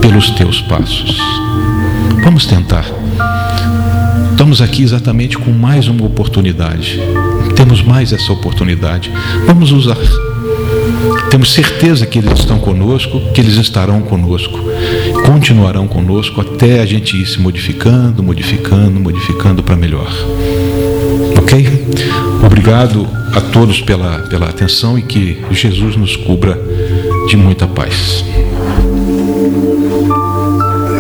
pelos 0.02 0.30
teus 0.32 0.62
passos. 0.62 1.18
Vamos 2.26 2.48
tentar. 2.48 2.84
Estamos 4.32 4.60
aqui 4.60 4.82
exatamente 4.82 5.38
com 5.38 5.52
mais 5.52 5.88
uma 5.88 6.08
oportunidade. 6.08 7.00
Temos 7.56 7.84
mais 7.84 8.12
essa 8.12 8.34
oportunidade. 8.34 9.12
Vamos 9.46 9.72
usar. 9.72 9.96
Temos 11.30 11.54
certeza 11.54 12.08
que 12.08 12.18
eles 12.18 12.40
estão 12.40 12.58
conosco, 12.58 13.22
que 13.32 13.40
eles 13.40 13.58
estarão 13.58 14.02
conosco, 14.02 14.60
continuarão 15.24 15.88
conosco 15.88 16.42
até 16.42 16.80
a 16.80 16.86
gente 16.88 17.16
ir 17.16 17.28
se 17.28 17.40
modificando, 17.40 18.24
modificando, 18.24 19.00
modificando 19.00 19.62
para 19.62 19.76
melhor. 19.76 20.12
Ok? 21.38 21.86
Obrigado 22.44 23.08
a 23.36 23.40
todos 23.40 23.82
pela, 23.82 24.18
pela 24.30 24.50
atenção 24.50 24.98
e 24.98 25.04
que 25.04 25.46
Jesus 25.52 25.96
nos 25.96 26.16
cubra 26.16 26.60
de 27.30 27.38
muita 27.38 27.68
paz. 27.68 28.26